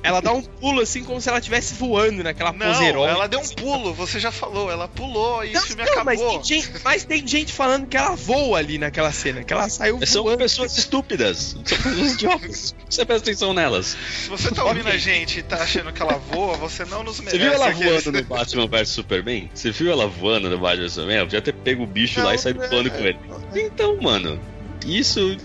[0.03, 3.11] ela dá um pulo assim como se ela estivesse voando naquela pose Não, heróica.
[3.13, 6.19] ela deu um pulo, você já falou, ela pulou e Não, o filme não, mas,
[6.19, 6.39] acabou.
[6.39, 9.99] tem gente, mas tem gente falando que ela voa ali naquela cena, que ela saiu
[10.05, 10.37] São voando.
[10.39, 11.55] pessoas estúpidas.
[11.63, 12.75] São pessoas idiotas.
[12.89, 13.95] Você presta atenção nelas.
[14.23, 14.93] Se você tá ouvindo Ok.
[14.93, 17.37] a gente e tá achando que ela voa, você não nos Você merece.
[17.43, 19.49] viu ela aqueles- voando no Batman vs Superman?
[19.53, 21.15] Você viu ela voando no Batman vs Superman?
[21.17, 22.91] Ela podia ter pego o bicho lá e saído Não, voando é.
[22.91, 23.19] com ele.
[23.55, 24.39] Então, mano,
[24.85, 25.37] isso.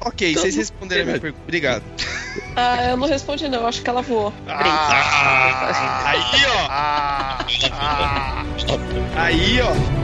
[0.00, 1.42] Ok, Então, vocês responderam a minha pergunta.
[1.44, 1.82] Obrigado.
[2.56, 3.60] Ah, eu não respondi, não.
[3.60, 4.32] Eu acho que ela voou.
[4.48, 6.66] Ah, Aí, ó.
[6.68, 8.44] ah, ah.
[9.16, 10.03] Aí, ó.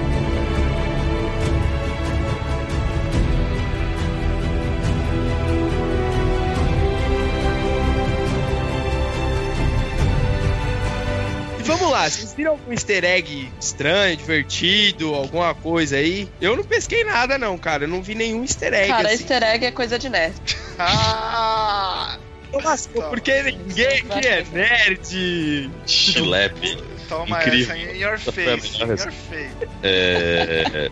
[11.91, 16.29] Vamos lá, vocês viram algum easter egg estranho, divertido, alguma coisa aí?
[16.41, 17.85] Eu não pesquei nada, não, cara.
[17.85, 18.89] Eu não vi nenhum easter egg.
[18.89, 19.17] Cara, assim.
[19.19, 20.35] easter egg é coisa de nerd.
[20.79, 22.19] Ah!
[22.53, 23.03] Nossa, Tá.
[23.11, 25.71] porque ninguém aqui é nerd.
[25.87, 26.83] Chilepe.
[27.09, 27.75] Toma Incrível.
[27.75, 29.57] essa em your face, in your face.
[29.83, 30.91] É.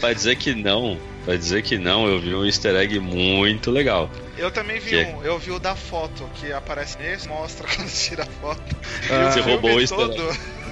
[0.00, 0.98] Vai dizer que não.
[1.28, 4.10] Vai dizer que não, eu vi um easter egg muito legal.
[4.38, 5.02] Eu também vi Que?
[5.12, 8.62] um, eu vi o da foto, que aparece nesse, mostra quando tira a foto.
[9.10, 10.16] Ah, Você o roubou filme o easter egg.
[10.16, 10.38] todo.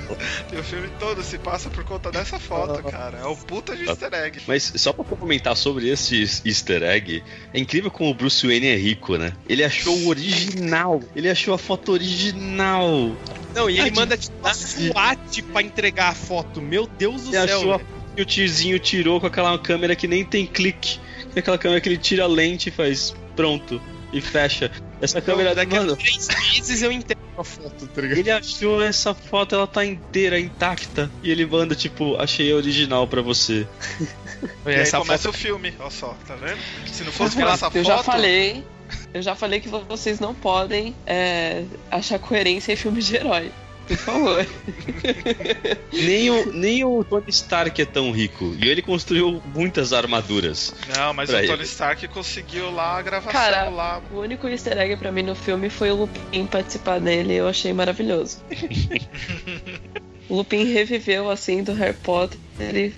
[0.52, 3.18] E o filme todo se passa por conta dessa foto, cara.
[3.18, 4.38] É o puta de easter egg.
[4.46, 8.76] Mas só pra comentar sobre esse easter egg, é incrível como o Bruce Wayne é
[8.76, 9.32] rico, né?
[9.48, 11.02] Ele achou o original.
[11.16, 13.16] Ele achou a foto original.
[13.52, 16.62] Não, e ele Ah, manda tipo uma SWAT pra entregar a foto.
[16.62, 17.58] Meu Deus do Ele céu.
[17.58, 17.80] achou a.
[18.16, 20.98] que o tiozinho tirou com aquela câmera que nem tem clique.
[21.34, 23.80] É aquela câmera que ele tira a lente e faz pronto
[24.12, 24.70] e fecha.
[25.00, 28.18] Essa câmera Então, daqui a mano, três meses eu entrego a foto, tá ligado?
[28.18, 31.10] ele achou essa foto, ela tá inteira, intacta.
[31.22, 33.66] E ele manda, tipo, achei a original pra você.
[34.66, 36.58] E aí Essa começa foto o filme, olha só, tá vendo?
[36.92, 37.76] Se não fosse por essa foto.
[37.76, 38.62] Eu já falei.
[39.14, 43.50] Eu já falei que vocês não podem é, achar coerência em filmes de herói.
[43.86, 44.46] Por favor.
[45.92, 48.54] Nem o, nem o Tony Stark é tão rico.
[48.60, 50.74] E ele construiu muitas armaduras.
[50.94, 51.62] Não, mas o Tony ele.
[51.62, 54.02] Stark conseguiu lá a gravação Cara, lá.
[54.10, 57.34] O único easter egg pra mim no filme foi o Lupin participar dele.
[57.34, 58.38] Eu achei maravilhoso.
[60.28, 62.38] o Lupin reviveu assim do Harry Potter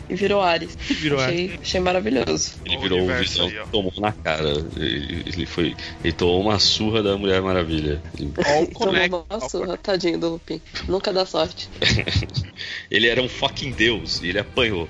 [0.08, 0.76] e virou Ares.
[0.76, 1.18] virou.
[1.18, 2.52] Achei, achei maravilhoso.
[2.64, 4.50] Ele O virou o Visão, aí, tomou na cara.
[4.76, 5.74] Ele, ele foi.
[6.02, 8.00] Ele tomou uma surra da Mulher Maravilha.
[8.18, 8.32] Ele,
[8.72, 10.60] Tomou uma surra, tadinho do Lupin.
[10.86, 11.68] Nunca dá sorte.
[12.90, 14.88] ele era um fucking deus e ele apanhou.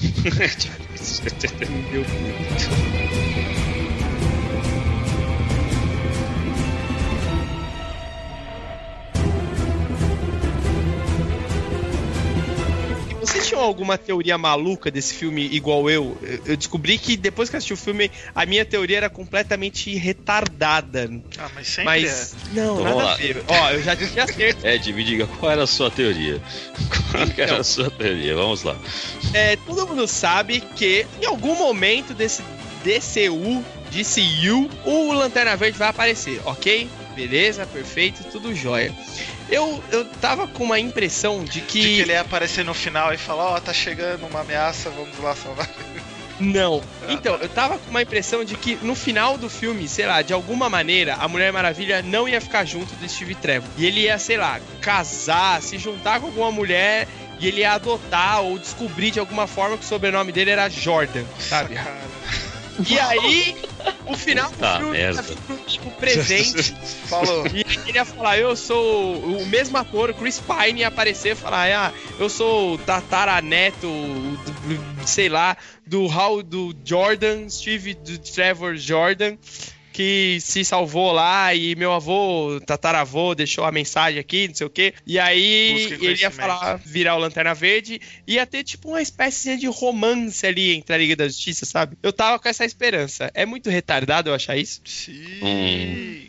[0.00, 3.18] Meu Deus.
[13.58, 16.16] tinham alguma teoria maluca desse filme igual eu?
[16.46, 21.10] Eu descobri que depois que assisti o filme, a minha teoria era completamente retardada.
[21.38, 22.36] Ah, mas sempre Mas, é.
[22.54, 23.44] não, Então, nada a vamos ver.
[23.48, 24.26] Ó, eu já tinha.
[24.64, 26.40] Ed, me diga qual era a sua teoria.
[27.10, 27.56] Qual era Então.
[27.58, 28.34] a sua teoria?
[28.36, 28.76] Vamos lá.
[29.34, 32.42] É, todo mundo sabe que em algum momento desse
[32.84, 36.88] DCU, DCU, o Lanterna Verde vai aparecer, ok?
[37.16, 38.94] Beleza, perfeito, tudo jóia.
[39.50, 41.80] Eu, eu tava com uma impressão de que.
[41.80, 45.18] De que ele ia aparecer no final e falar, ó, tá chegando uma ameaça, vamos
[45.18, 45.68] lá salvar.
[46.38, 46.82] Não.
[47.08, 50.34] Então, eu tava com uma impressão de que no final do filme, sei lá, de
[50.34, 53.66] alguma maneira, a Mulher Maravilha não ia ficar junto do Steve Trevor.
[53.78, 57.08] E ele ia, sei lá, casar, se juntar com alguma mulher
[57.40, 61.24] e ele ia adotar ou descobrir de alguma forma que o sobrenome dele era Jordan,
[61.38, 61.76] sabe?
[61.76, 61.96] Cara.
[62.86, 63.56] E aí,
[64.06, 66.74] o final do Tá, filme ia vir pro tipo presente.
[67.08, 67.46] Falou.
[67.48, 71.34] E ele ia falar, eu sou o mesmo ator, o Chris Pine, ia aparecer e
[71.34, 75.56] falar, ah, eu sou o tataraneto, do- sei lá,
[75.86, 79.36] do Hal, do Jordan, Steve do Trevor Jordan,
[79.98, 84.70] que se salvou lá e meu avô, tataravô, deixou a mensagem aqui, não sei o
[84.70, 84.94] quê.
[85.04, 89.66] E aí ele ia falar, virar o Lanterna Verde, ia ter tipo uma espécie de
[89.66, 91.98] romance ali entre a Liga da Justiça, sabe?
[92.00, 93.28] Eu tava com essa esperança.
[93.34, 94.80] É muito retardado eu achar isso?
[94.84, 95.40] Sim.
[95.42, 96.26] Hum.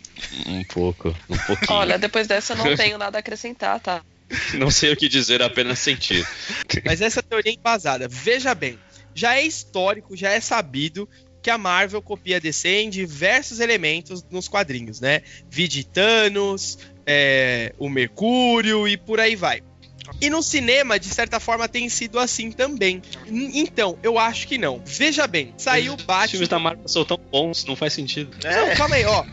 [0.47, 1.79] Um pouco, um pouquinho.
[1.79, 4.01] Olha, depois dessa eu não tenho nada a acrescentar, tá?
[4.53, 6.23] Não sei o que dizer, apenas sentir.
[6.85, 8.07] Mas essa teoria é embasada.
[8.07, 8.77] Veja bem,
[9.13, 11.09] já é histórico, já é sabido
[11.41, 15.21] que a Marvel copia a DC em diversos elementos nos quadrinhos, né?
[15.49, 19.61] Vide Thanos, é, o Mercúrio e por aí vai.
[20.21, 23.01] E no cinema, de certa forma, tem sido assim também.
[23.27, 24.81] Então, eu acho que não.
[24.85, 26.27] Veja bem, saiu Os Batman.
[26.29, 28.35] filmes da Marvel são tão bons, não faz sentido.
[28.43, 29.23] Não, É, calma aí, ó.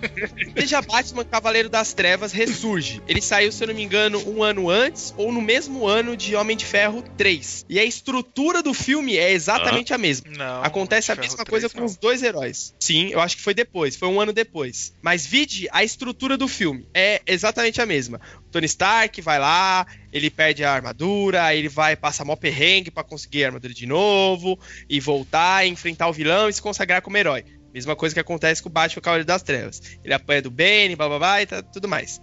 [0.54, 3.02] Veja Batman Cavaleiro das Trevas ressurge.
[3.08, 6.34] Ele saiu, se eu não me engano, um ano antes ou no mesmo ano de
[6.36, 7.66] Homem de Ferro 3.
[7.68, 10.30] E a estrutura do filme é exatamente a mesma.
[10.36, 10.62] não.
[10.62, 11.86] Acontece a mesma 3 coisa com não.
[11.86, 12.74] os dois heróis.
[12.78, 14.92] Sim, eu acho que foi depois, foi um ano depois.
[15.02, 18.20] Mas vide a estrutura do filme, é exatamente a mesma.
[18.46, 19.86] O Tony Stark vai lá,
[20.16, 23.86] ele perde a armadura, aí ele vai passar mó perrengue pra conseguir a armadura de
[23.86, 24.58] novo
[24.88, 27.44] e voltar, enfrentar o vilão e se consagrar como herói.
[27.72, 29.82] Mesma coisa que acontece com o Batman Cavaleiro das Trevas.
[30.02, 32.20] Ele apanha do Bane, blá blá blá e tá, tudo mais.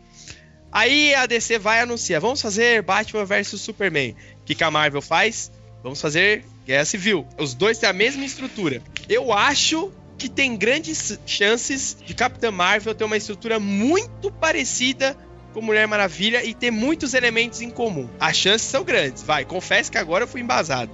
[0.71, 4.15] Aí a DC vai anunciar, vamos fazer Batman vs Superman.
[4.41, 5.51] O que, que a Marvel faz?
[5.83, 7.27] Vamos fazer Guerra Civil.
[7.37, 8.81] Os dois têm a mesma estrutura.
[9.07, 15.15] Eu acho que tem grandes chances de Capitã Marvel ter uma estrutura muito parecida
[15.53, 18.09] com Mulher Maravilha e ter muitos elementos em comum.
[18.19, 19.23] As chances são grandes.
[19.23, 20.91] Vai, confesso que agora eu fui embasado.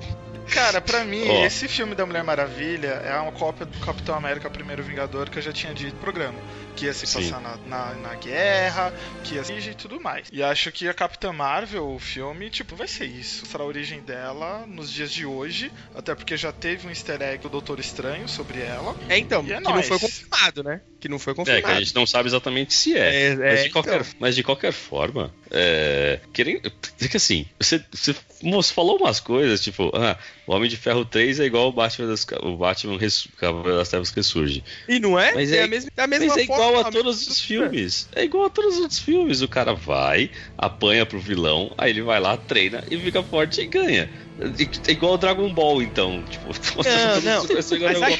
[0.50, 1.46] Cara, pra mim, Ó.
[1.46, 5.44] esse filme da Mulher Maravilha é uma cópia do Capitão América Primeiro Vingador que eu
[5.44, 6.38] já tinha dito no programa.
[6.80, 10.28] Que ia se passar na, na, na guerra, que ia se e tudo mais.
[10.32, 13.46] E acho que a Capitã Marvel, o filme, tipo, vai ser isso.
[13.46, 17.44] Será a origem dela nos dias de hoje, até porque já teve um easter egg
[17.44, 18.96] do Doutor Estranho sobre ela.
[19.10, 19.88] É então, E é que não nóis.
[19.88, 20.80] foi confirmado, né?
[21.02, 21.76] Que não foi É, que confirmado.
[21.76, 23.26] a gente não sabe exatamente se é.
[23.32, 24.14] É, mas, é, de qualquer, então.
[24.20, 28.14] mas de qualquer forma, é, querendo, dizer que assim, você, você
[28.74, 30.18] falou umas coisas, tipo, ah,
[30.50, 33.90] o Homem de Ferro 3 é igual o Batman das, o Batman res, Cavaleiro das
[33.90, 34.64] Trevas Ressurge.
[34.88, 35.32] E não é?
[35.36, 37.40] Mas é, é- a mesma, é a mesma Mas é igual forma, a todos os
[37.40, 38.10] filmes.
[38.16, 39.42] É igual a todos os outros filmes.
[39.42, 43.68] O cara vai, apanha pro vilão, aí ele vai lá, treina e fica forte e
[43.68, 44.10] ganha.
[44.88, 46.24] É igual o Dragon Ball, então.
[46.24, 46.48] Tipo,
[46.84, 47.46] Não, não.
[47.54, 48.18] Mas Dragon a, Ball.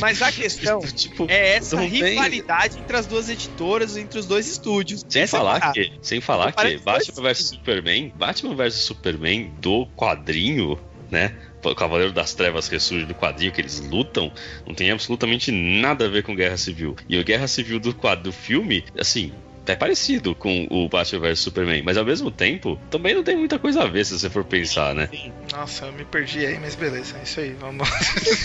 [0.00, 4.26] mas a questão tipo, é essa não tem- rivalidade entre as duas editoras, entre os
[4.26, 5.04] dois estúdios.
[5.08, 9.86] Sem Essa é falar que, sem falar que Batman vs Superman, Batman vs Superman do
[9.94, 10.76] quadrinho,
[11.10, 11.36] né?
[11.76, 14.32] Cavaleiro das Trevas ressurge do quadrinho que eles lutam,
[14.66, 16.96] não tem absolutamente nada a ver com Guerra Civil.
[17.08, 19.32] E o Guerra Civil do quadro do filme, assim,
[19.66, 23.58] é parecido com o Batman vs Superman, mas ao mesmo tempo também não tem muita
[23.58, 25.08] coisa a ver se você for pensar, né?
[25.52, 27.88] Nossa, eu me perdi aí, mas beleza, é isso aí, vamos.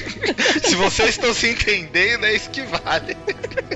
[0.64, 3.18] se vocês estão se entendendo, é isso que vale.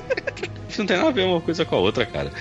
[0.79, 2.31] Não tem nada a ver uma coisa com a outra, cara.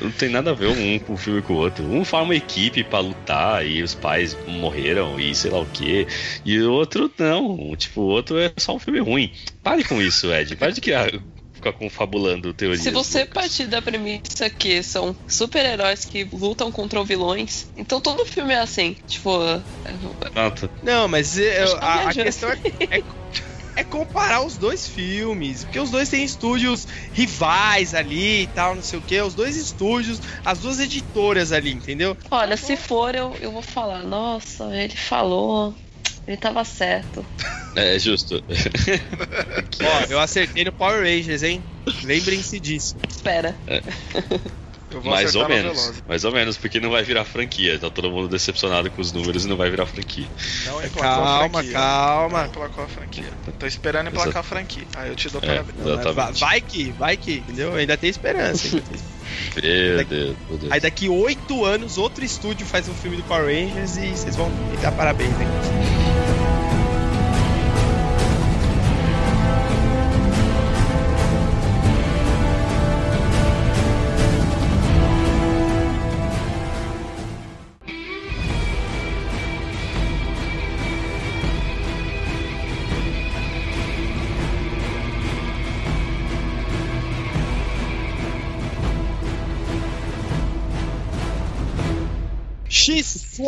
[0.00, 1.84] Não tem nada a ver um com o filme com o outro.
[1.84, 6.06] Um forma uma equipe pra lutar e os pais morreram e sei lá o que.
[6.44, 7.74] E o outro não.
[7.76, 9.32] Tipo, o outro é só um filme ruim.
[9.62, 10.54] Pare com isso, Ed.
[10.56, 11.10] Pare de criar,
[11.52, 12.82] ficar confabulando teorias.
[12.82, 13.34] Se você loucas.
[13.34, 18.96] partir da premissa que são super-heróis que lutam contra vilões, então todo filme é assim.
[19.06, 19.40] Tipo,
[20.32, 20.70] Pronto.
[20.82, 22.58] Não, mas é, Acho que tá a, a questão é,
[22.98, 23.02] é,
[23.78, 25.62] é comparar os dois filmes.
[25.62, 29.20] Porque os dois têm estúdios rivais ali e tal, não sei o que.
[29.20, 32.16] Os dois estúdios, as duas editoras ali, entendeu?
[32.30, 35.74] olha, se for, eu, eu vou falar, nossa, ele falou,
[36.26, 37.24] ele tava certo.
[37.76, 38.42] É justo.
[39.80, 41.62] Ó, eu acertei no Power Rangers, hein?
[42.02, 42.96] Lembrem-se disso.
[43.08, 43.56] Espera.
[45.04, 46.02] mais ou menos.
[46.08, 47.78] Mais ou menos, porque não vai virar franquia.
[47.78, 50.26] Tá todo mundo decepcionado com os números e não vai virar franquia.
[50.66, 51.72] Não é calma, franquia.
[51.72, 52.38] calma.
[52.42, 53.30] Não emplacou a franquia.
[53.58, 54.38] Tô esperando emplacar Exato.
[54.38, 54.84] a franquia.
[54.96, 55.62] Aí eu te dou é,
[55.96, 56.40] parabéns.
[56.40, 57.74] Vai que, vai que, entendeu?
[57.74, 58.82] Ainda tem esperança.
[59.62, 60.72] Meu, daqui, Deus, meu Deus.
[60.72, 64.48] Aí daqui oito anos, outro estúdio faz um filme do Power Rangers e vocês vão
[64.48, 65.97] me dar parabéns, né?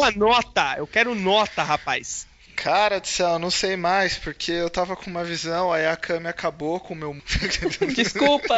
[0.01, 0.77] Sua nota.
[0.79, 2.27] Eu quero nota, rapaz.
[2.57, 6.31] Cara do céu, não sei mais, porque eu tava com uma visão, aí a câmera
[6.31, 7.15] acabou com o meu.
[7.95, 8.55] Desculpa!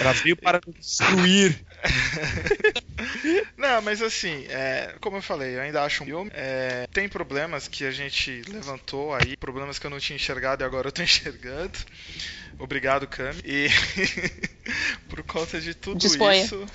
[0.00, 1.64] Ela veio para destruir.
[3.56, 6.30] Não, mas assim, é, como eu falei, eu ainda acho um filme.
[6.32, 10.66] É, tem problemas que a gente levantou aí, problemas que eu não tinha enxergado e
[10.66, 11.78] agora eu tô enxergando.
[12.58, 13.40] Obrigado, Cami.
[13.44, 13.68] E
[15.08, 16.44] por conta de tudo Disponha.
[16.44, 16.66] isso.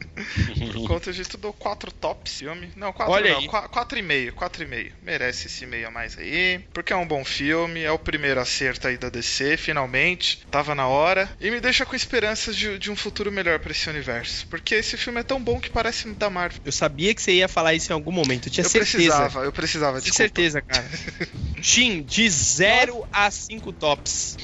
[0.72, 2.70] por conta de tudo, quatro tops filme.
[2.76, 3.48] Não, quatro Olha não, aí.
[3.48, 4.92] quatro e meio, quatro e meio.
[5.02, 6.64] Merece esse meio a mais aí.
[6.72, 10.46] Porque é um bom filme, é o primeiro acerto aí da DC, finalmente.
[10.50, 11.30] Tava na hora.
[11.40, 14.46] E me deixa com esperanças de, de um futuro melhor para esse universo.
[14.48, 16.60] Porque esse filme é tão bom que parece da Marvel.
[16.64, 18.46] Eu sabia que você ia falar isso em algum momento.
[18.46, 18.92] Eu tinha eu certeza.
[18.96, 20.88] Precisava, eu precisava, Tinha certeza, cara.
[21.60, 24.36] Shin, de 0 a 5 tops.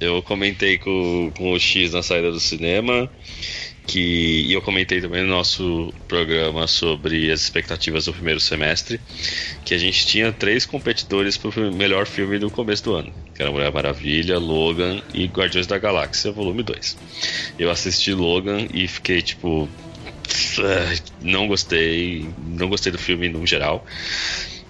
[0.00, 3.10] Eu comentei com, com o X na saída do cinema.
[3.86, 9.00] Que, e eu comentei também no nosso programa sobre as expectativas do primeiro semestre,
[9.64, 13.42] que a gente tinha três competidores para o melhor filme do começo do ano, que
[13.42, 16.96] era Mulher Maravilha, Logan e Guardiões da Galáxia, volume 2.
[17.58, 19.68] Eu assisti Logan e fiquei tipo,
[21.20, 23.84] não gostei, não gostei do filme no geral.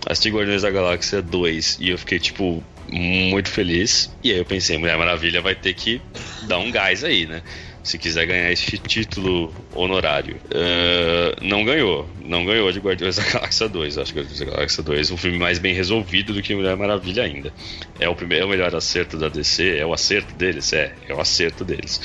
[0.06, 4.10] Assisti Guardiões da Galáxia 2 e eu fiquei tipo, muito feliz.
[4.22, 6.00] E aí eu pensei, Mulher Maravilha vai ter que
[6.46, 7.42] dar um gás aí, né?
[7.82, 10.36] Se quiser ganhar esse título honorário.
[10.46, 12.08] Uh, não ganhou.
[12.22, 13.96] Não ganhou de Guardiões da Galáxia 2.
[13.96, 16.76] Acho que Guardiões da Galáxia 2 é um filme mais bem resolvido do que Mulher
[16.76, 17.52] Maravilha ainda.
[17.98, 19.78] É o, primeiro, é o melhor acerto da DC?
[19.78, 20.72] É o acerto deles?
[20.72, 22.00] É, é o acerto deles.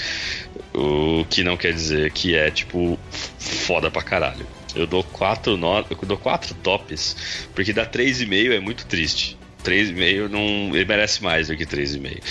[0.74, 2.98] O que não quer dizer que é, tipo,
[3.38, 4.48] foda pra caralho.
[4.74, 5.86] Eu dou quatro, no...
[5.90, 9.38] eu dou quatro tops, porque dar 3,5 é muito triste.
[9.66, 10.76] 3,5 não.
[10.76, 12.22] Ele merece mais do que 3,5.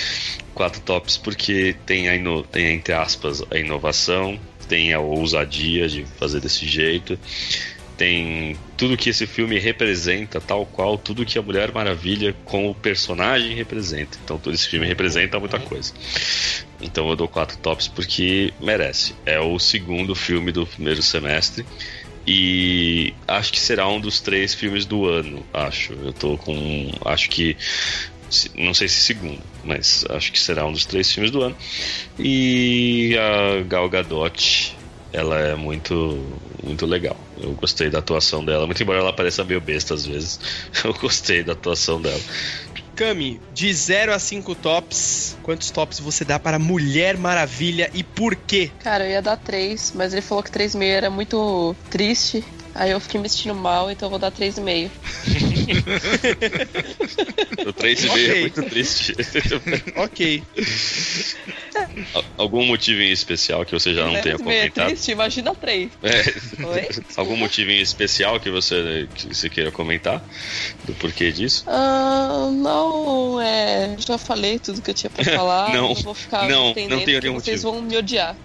[0.55, 6.05] 4 tops porque tem a, ino, tem, entre aspas, a inovação, tem a ousadia de
[6.19, 7.19] fazer desse jeito,
[7.97, 12.75] tem tudo que esse filme representa, tal qual tudo que a Mulher Maravilha com o
[12.75, 14.19] personagem representa.
[14.25, 15.93] Então todo esse filme representa muita coisa.
[16.81, 19.15] Então eu dou quatro tops porque merece.
[19.25, 21.65] É o segundo filme do primeiro semestre.
[22.27, 25.93] E acho que será um dos três filmes do ano, acho.
[25.93, 26.91] Eu tô com.
[27.05, 27.57] Acho que.
[28.57, 31.57] Não sei se segundo, mas acho que será um dos três filmes do ano.
[32.19, 34.75] E a Gal Gadot,
[35.13, 36.19] ela é muito,
[36.63, 37.17] muito legal.
[37.39, 40.41] Eu gostei da atuação dela, muito embora ela pareça meio besta às vezes.
[40.83, 42.21] Eu gostei da atuação dela.
[42.95, 48.37] Kami, de 0 a 5 tops, quantos tops você dá para Mulher Maravilha e por
[48.37, 48.71] quê?
[48.79, 52.45] Cara, eu ia dar 3, mas ele falou que 3,5 era muito triste.
[52.75, 54.91] Aí eu fiquei me sentindo mal, então eu vou dar 3,5.
[57.67, 58.31] o 3,5 okay.
[58.31, 59.15] é muito triste.
[59.97, 60.43] ok.
[62.37, 64.87] Algum motivo em especial que você já não tenha comentado?
[64.87, 65.91] É triste, imagina 3.
[66.03, 66.67] É.
[66.67, 66.89] Oi?
[67.17, 70.21] Algum motivo em especial que você, que você queira comentar?
[70.85, 71.65] Do porquê disso?
[71.69, 73.95] Uh, não, é.
[73.99, 75.73] Já falei tudo que eu tinha pra falar.
[75.73, 78.37] não, não vou ficar não, não tem nenhum vocês vão me odiar.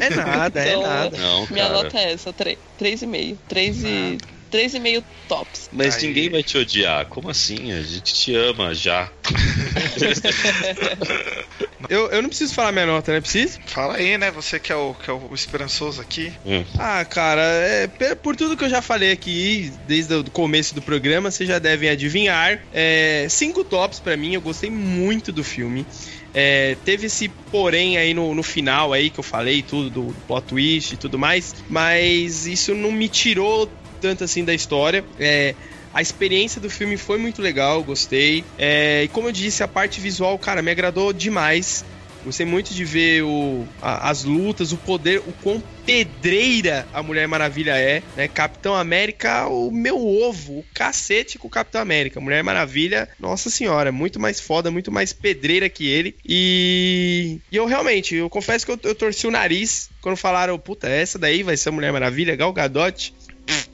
[0.00, 1.18] É nada, é então, é nada.
[1.18, 1.82] Não, minha cara.
[1.82, 3.36] nota é essa, 3,5.
[3.48, 4.18] 3 e.
[4.52, 5.70] 3,5 tops.
[5.72, 6.06] Mas Aí.
[6.06, 7.06] ninguém vai te odiar.
[7.06, 7.72] Como assim?
[7.72, 9.10] A gente te ama já.
[11.88, 13.20] eu, eu não preciso falar minha nota, né?
[13.20, 13.58] Preciso?
[13.66, 14.30] Fala aí, né?
[14.30, 16.30] Você que é o, que é o esperançoso aqui.
[16.44, 16.62] Hum.
[16.78, 21.30] Ah, cara, é, por tudo que eu já falei aqui, desde o começo do programa,
[21.30, 22.60] vocês já devem adivinhar.
[22.74, 25.86] É, cinco tops para mim, eu gostei muito do filme.
[26.34, 30.20] É, teve esse porém aí no, no final aí que eu falei, tudo do, do
[30.26, 33.70] plot twist e tudo mais, mas isso não me tirou
[34.00, 35.04] tanto assim da história.
[35.18, 35.54] É,
[35.94, 38.44] a experiência do filme foi muito legal, gostei.
[38.58, 41.84] É, e como eu disse, a parte visual, cara, me agradou demais.
[42.24, 47.26] Gostei muito de ver o, a, as lutas, o poder, o quão pedreira a Mulher
[47.26, 48.28] Maravilha é, né?
[48.28, 52.20] Capitão América, o meu ovo, o cacete com o Capitão América.
[52.20, 56.16] Mulher Maravilha, nossa senhora, muito mais foda, muito mais pedreira que ele.
[56.24, 60.88] E, e eu realmente, eu confesso que eu, eu torci o nariz quando falaram, puta,
[60.88, 63.14] essa daí vai ser a Mulher Maravilha, Gal Gadot.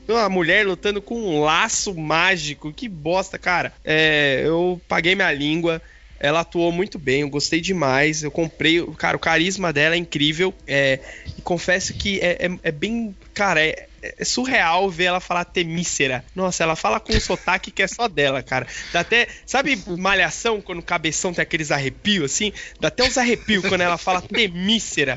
[0.09, 3.75] Uma mulher lutando com um laço mágico, que bosta, cara.
[3.85, 5.83] É, eu paguei minha língua.
[6.21, 8.23] Ela atuou muito bem, eu gostei demais.
[8.23, 10.53] Eu comprei, cara, o carisma dela é incrível.
[10.67, 11.01] É,
[11.37, 13.15] e confesso que é, é, é bem.
[13.33, 16.25] Cara, é, é surreal ver ela falar temícera.
[16.35, 18.67] Nossa, ela fala com um sotaque que é só dela, cara.
[18.93, 19.29] Dá até.
[19.47, 22.53] Sabe malhação, quando o cabeção tem aqueles arrepios assim?
[22.81, 25.17] Dá até uns arrepios quando ela fala temícera.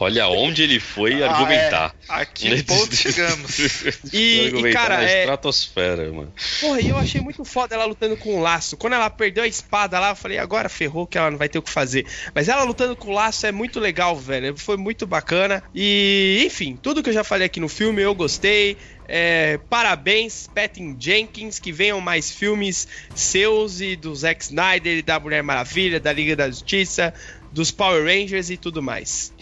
[0.00, 1.94] Olha onde ele foi ah, argumentar.
[2.08, 2.14] É.
[2.22, 3.58] Aqui em ponto chegamos.
[4.12, 5.20] E, e cara, é.
[5.20, 6.32] Estratosfera, mano.
[6.60, 8.76] Porra, e eu achei muito foda ela lutando com o laço.
[8.76, 11.58] Quando ela perdeu a espada lá, eu falei, agora ferrou que ela não vai ter
[11.58, 12.06] o que fazer.
[12.34, 14.56] Mas ela lutando com o laço é muito legal, velho.
[14.56, 15.62] Foi muito bacana.
[15.74, 18.76] E, enfim, tudo que eu já falei aqui no filme eu gostei.
[19.10, 25.42] É, parabéns, Patton Jenkins, que venham mais filmes seus e do Zack Snyder, da Mulher
[25.42, 27.14] Maravilha, da Liga da Justiça,
[27.50, 29.32] dos Power Rangers e tudo mais.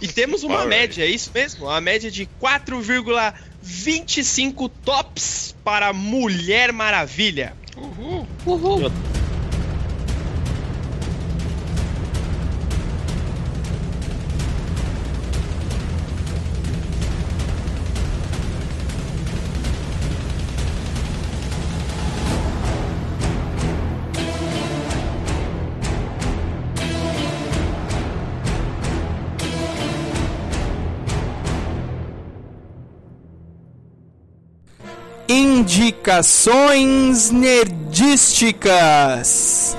[0.00, 1.66] e temos uma Power média, é isso mesmo?
[1.66, 7.54] Uma média de 4,25 tops para Mulher Maravilha.
[7.76, 8.24] Uhul.
[8.46, 8.92] Uhul.
[35.82, 39.76] Indicações nerdísticas.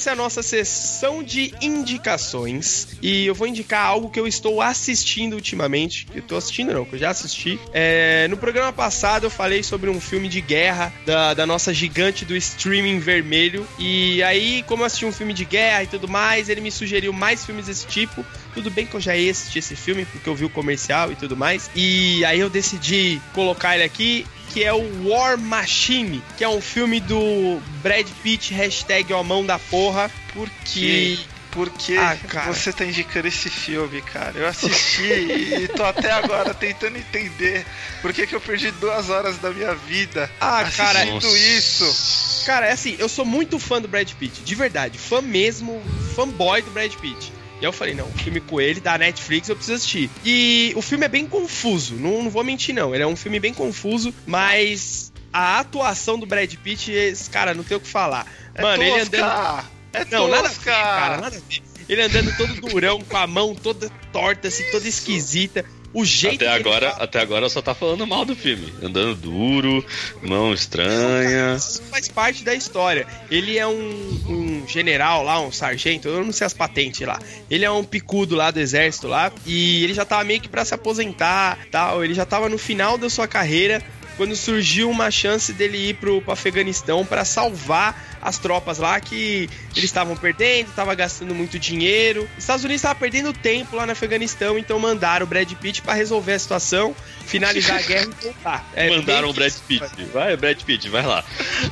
[0.00, 2.88] Essa é a nossa sessão de indicações.
[3.02, 6.06] E eu vou indicar algo que eu estou assistindo ultimamente.
[6.14, 7.60] Eu estou assistindo, não, que eu já assisti.
[7.70, 12.24] É, no programa passado eu falei sobre um filme de guerra da, da nossa gigante
[12.24, 13.68] do streaming vermelho.
[13.78, 17.12] E aí, como eu assisti um filme de guerra e tudo mais, ele me sugeriu
[17.12, 18.24] mais filmes desse tipo.
[18.54, 21.14] Tudo bem que eu já ia assistir esse filme, porque eu vi o comercial e
[21.14, 21.70] tudo mais.
[21.76, 26.60] E aí eu decidi colocar ele aqui que é o War Machine, que é um
[26.60, 31.18] filme do Brad Pitt, hashtag ó, mão da porra, porque...
[31.50, 34.38] Por que ah, você tá indicando esse filme, cara?
[34.38, 37.66] Eu assisti e tô até agora tentando entender
[38.00, 42.44] por que, que eu perdi duas horas da minha vida ah, cara, isso.
[42.46, 44.96] Cara, é assim, eu sou muito fã do Brad Pitt, de verdade.
[44.96, 45.82] Fã mesmo,
[46.14, 47.32] fanboy do Brad Pitt.
[47.60, 50.10] E eu falei, não, o filme com ele da Netflix eu preciso assistir.
[50.24, 52.94] E o filme é bem confuso, não, não vou mentir não.
[52.94, 56.92] Ele é um filme bem confuso, mas a atuação do Brad Pitt,
[57.30, 58.26] cara, não tem o que falar.
[58.54, 58.94] É Mano, tosca.
[58.94, 59.64] ele andando.
[59.92, 60.36] É não, tosca.
[60.36, 61.62] nada a ver, cara, nada a ver.
[61.88, 65.64] Ele andando todo durão, com a mão toda torta, assim, toda esquisita.
[65.92, 67.04] O jeito até agora, fala...
[67.04, 69.84] até agora só tá falando mal do filme, andando duro,
[70.22, 71.56] mão estranha.
[71.56, 73.06] Isso faz parte da história.
[73.30, 77.18] Ele é um, um, general lá, um sargento, eu não sei as patentes lá.
[77.50, 80.64] Ele é um picudo lá do exército lá e ele já tava meio que para
[80.64, 82.04] se aposentar, tal.
[82.04, 83.82] Ele já tava no final da sua carreira
[84.20, 89.48] quando surgiu uma chance dele ir pro, pro Afeganistão para salvar as tropas lá que
[89.74, 92.28] eles estavam perdendo, estavam gastando muito dinheiro.
[92.36, 95.94] Os Estados Unidos estavam perdendo tempo lá no Afeganistão, então mandaram o Brad Pitt para
[95.94, 96.94] resolver a situação,
[97.24, 98.70] finalizar a guerra e voltar.
[98.76, 100.04] É mandaram o Brad Pitt.
[100.12, 101.24] Vai, Brad Pitt, vai lá.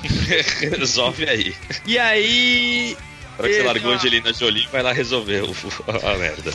[0.78, 1.54] Resolve aí.
[1.84, 2.96] E aí.
[3.36, 5.42] Para que você largou a Angelina Jolie, vai lá resolver
[5.86, 6.54] a merda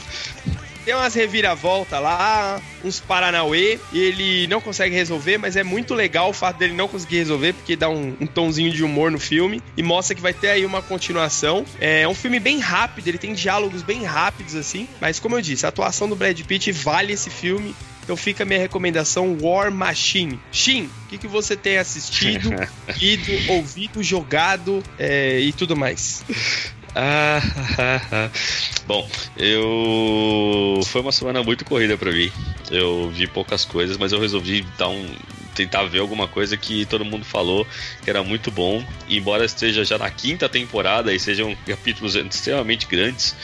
[0.84, 6.30] tem umas reviravolta lá, uns Paranauê, e ele não consegue resolver, mas é muito legal
[6.30, 9.62] o fato dele não conseguir resolver, porque dá um, um tonzinho de humor no filme
[9.78, 11.66] e mostra que vai ter aí uma continuação.
[11.80, 15.66] É um filme bem rápido, ele tem diálogos bem rápidos, assim, mas como eu disse,
[15.66, 17.76] a atuação do Brad Pitt vale esse filme.
[18.04, 20.38] Então fica a minha recomendação War Machine.
[20.52, 22.50] Shin, o que, que você tem assistido,
[23.00, 26.24] lido, ouvido, jogado é, e tudo mais?
[28.86, 30.80] Bom, eu.
[30.86, 32.32] Foi uma semana muito corrida para mim.
[32.70, 35.16] Eu vi poucas coisas, mas eu resolvi dar um.
[35.56, 37.68] Tentar ver alguma coisa que todo mundo falou
[38.04, 38.84] que era muito bom.
[39.08, 43.36] Embora esteja já na quinta temporada e sejam capítulos extremamente grandes,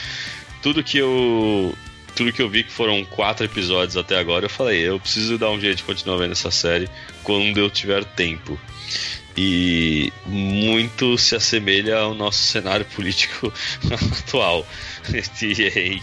[0.61, 1.75] tudo que eu
[2.15, 5.51] tudo que eu vi que foram quatro episódios até agora, eu falei, eu preciso dar
[5.51, 6.89] um jeito de continuar vendo essa série
[7.23, 8.59] quando eu tiver tempo.
[9.37, 13.51] E muito se assemelha ao nosso cenário político
[14.19, 14.67] atual,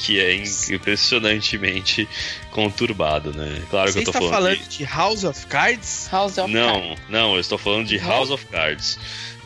[0.00, 0.34] que é
[0.74, 2.08] impressionantemente
[2.50, 3.60] conturbado, né?
[3.70, 4.78] Claro Você que eu tô está falando, falando de...
[4.78, 6.08] de House of Cards?
[6.10, 7.02] House of não, Cards.
[7.08, 8.98] não, eu estou falando de House of Cards.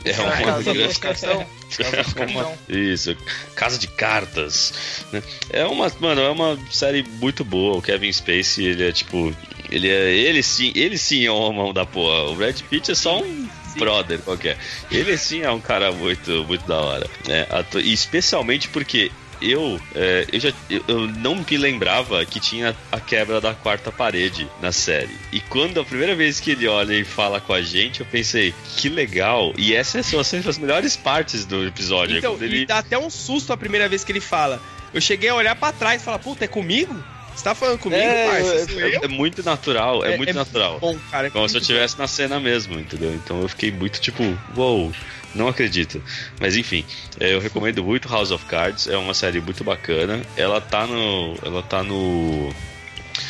[0.05, 1.47] É uma Casa grande dos Cartão.
[1.77, 2.53] Casa dos É uma-.
[2.69, 3.17] Isso,
[3.55, 4.73] Casa de Cartas.
[5.13, 5.23] né?
[5.51, 7.77] É uma, mano, é uma série muito boa.
[7.77, 9.35] O Kevin Spacey, ele é tipo,
[9.71, 12.31] ele é, ele sim, ele sim é uma mão da porra.
[12.31, 13.49] O Brad Pitt é só um
[13.79, 14.59] brother qualquer.
[14.91, 17.47] Ele sim é um cara muito, muito da hora, né?
[17.83, 19.11] E especialmente porque
[19.41, 24.47] eu, é, eu, já, eu, não me lembrava que tinha a quebra da quarta parede
[24.61, 25.17] na série.
[25.33, 28.55] E quando a primeira vez que ele olha e fala com a gente, eu pensei,
[28.77, 29.53] que legal.
[29.57, 32.17] E essas são sempre as melhores partes do episódio.
[32.17, 32.67] é Então, e ele...
[32.67, 34.61] dá até um susto a primeira vez que ele fala.
[34.93, 36.95] Eu cheguei a olhar pra trás e falar, puta, é comigo?
[37.35, 38.81] Você tá falando comigo, é, parça?
[38.81, 40.79] É, é muito natural, é, muito natural.
[40.81, 41.29] Bom, cara.
[41.29, 43.15] é Como se eu estivesse na cena mesmo, entendeu?
[43.15, 44.23] Então eu fiquei muito tipo,
[44.57, 44.93] uou,
[45.35, 46.03] não acredito.
[46.41, 46.85] Mas enfim,
[47.19, 50.21] é, eu recomendo muito House of Cards, é uma série muito bacana.
[50.37, 51.37] Ela tá no.
[51.43, 52.53] Ela tá no.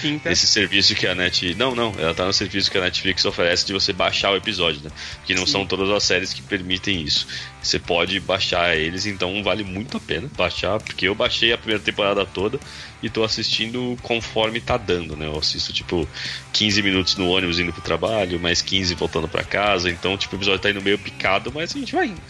[0.01, 0.30] Quinta.
[0.30, 1.55] Esse serviço que a Net.
[1.55, 4.82] Não, não, ela tá no serviço que a Netflix oferece de você baixar o episódio,
[4.82, 4.91] né?
[5.16, 5.53] Porque não Sim.
[5.53, 7.26] são todas as séries que permitem isso.
[7.62, 11.82] Você pode baixar eles, então vale muito a pena baixar, porque eu baixei a primeira
[11.82, 12.59] temporada toda
[13.03, 15.26] e tô assistindo conforme tá dando, né?
[15.26, 16.09] Eu assisto tipo
[16.53, 20.38] 15 minutos no ônibus indo pro trabalho, mais 15 voltando pra casa, então tipo o
[20.38, 22.20] episódio tá indo meio picado, mas a gente vai indo,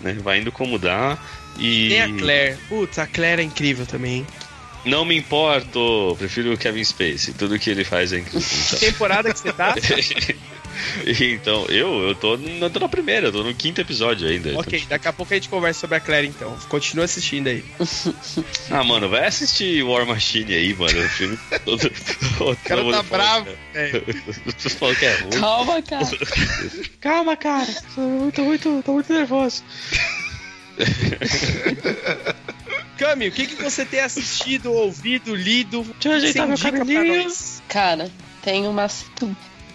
[0.00, 0.14] né?
[0.14, 1.18] Vai indo como dá.
[1.58, 2.56] E Tem a Claire.
[2.68, 4.26] Putz, a Claire é incrível também.
[4.84, 8.40] Não me importo, prefiro o Kevin Spacey, tudo que ele faz é incrível.
[8.40, 8.78] Que Então.
[8.78, 9.74] temporada que você tá?
[11.20, 14.48] então, eu, eu tô, eu tô na primeira, eu tô no quinto episódio ainda.
[14.50, 16.56] então, ok, daqui a pouco a gente conversa sobre a Claire então.
[16.68, 17.64] Continua assistindo aí.
[18.70, 20.98] Ah, mano, vai assistir War Machine aí, mano.
[20.98, 21.90] O filme todo.
[22.40, 23.46] O cara tá bravo,
[24.62, 25.30] Tu falou que é ruim.
[25.30, 26.08] Calma, cara.
[27.00, 27.68] Calma, cara.
[27.94, 29.62] Tô muito, muito, tô muito nervoso.
[33.02, 35.82] Cami, o que, que você tem assistido, ouvido, lido?
[35.82, 37.24] Deixa eu ajeitar meu cabelinho.
[37.24, 37.60] nós?
[37.68, 38.10] Cara,
[38.42, 38.88] tem uma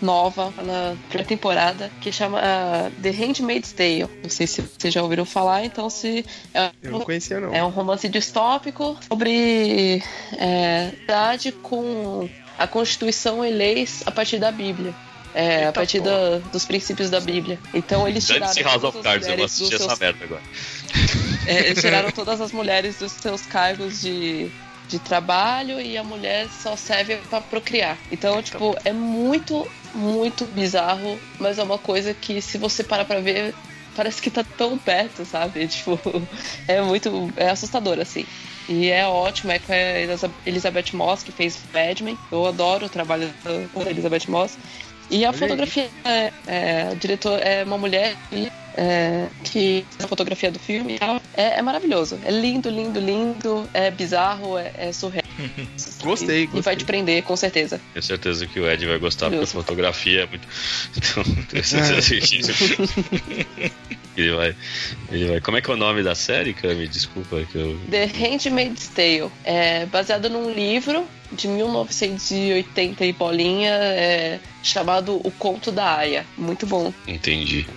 [0.02, 4.08] nova na primeira temporada que chama ah, The Handmaid's Tale.
[4.24, 6.26] Não sei se vocês já ouviram falar, então se.
[6.54, 7.54] É, Eu não conhecia, não.
[7.54, 10.02] é um romance distópico sobre
[10.38, 14.94] é, cidade com a Constituição e leis a partir da Bíblia.
[15.36, 17.60] É, Eita a partir da- dos princípios da Bíblia.
[17.72, 20.42] Então eles tiraram Dane-se House of Cards, eu vou assistir essa seus merda agora.
[21.46, 24.50] É, eles tiraram todas as mulheres dos seus cargos de,
[24.88, 27.98] de trabalho e a mulher só serve pra procriar.
[28.12, 33.20] Então, tipo, é muito, muito bizarro, mas é uma coisa que se você parar pra
[33.20, 33.54] ver,
[33.96, 35.68] parece que tá tão perto, sabe?
[35.68, 36.00] Tipo,
[36.68, 37.32] é muito.
[37.36, 38.26] É assustador, assim.
[38.70, 42.18] E é ótimo, é com a Elizabeth Moss, que fez Mad Men.
[42.32, 44.58] Eu adoro o trabalho da Elizabeth Moss.
[45.10, 50.08] E a Olha fotografia, é, é, o diretor é uma mulher e, é, que a
[50.08, 51.20] fotografia do filme e tal.
[51.36, 52.20] É, é maravilhoso.
[52.24, 53.68] É lindo, lindo, lindo.
[53.74, 55.24] É bizarro, é, é surreal.
[56.04, 56.76] Gostei, E, e vai gostei.
[56.78, 57.82] te prender, com certeza.
[57.94, 60.48] Tenho certeza que o Ed vai gostar, porque a fotografia é muito.
[60.96, 63.72] Então, tenho certeza que.
[64.18, 64.56] ele vai.
[65.12, 65.42] Ele vai.
[65.42, 66.88] Como é que é o nome da série, Cami?
[66.88, 67.80] Desculpa que eu.
[67.90, 75.72] The Handmaid's Tale é baseado num livro de 1980 e bolinha é, chamado O Conto
[75.72, 76.26] da Aya.
[76.38, 76.94] Muito bom.
[77.08, 77.68] Entendi.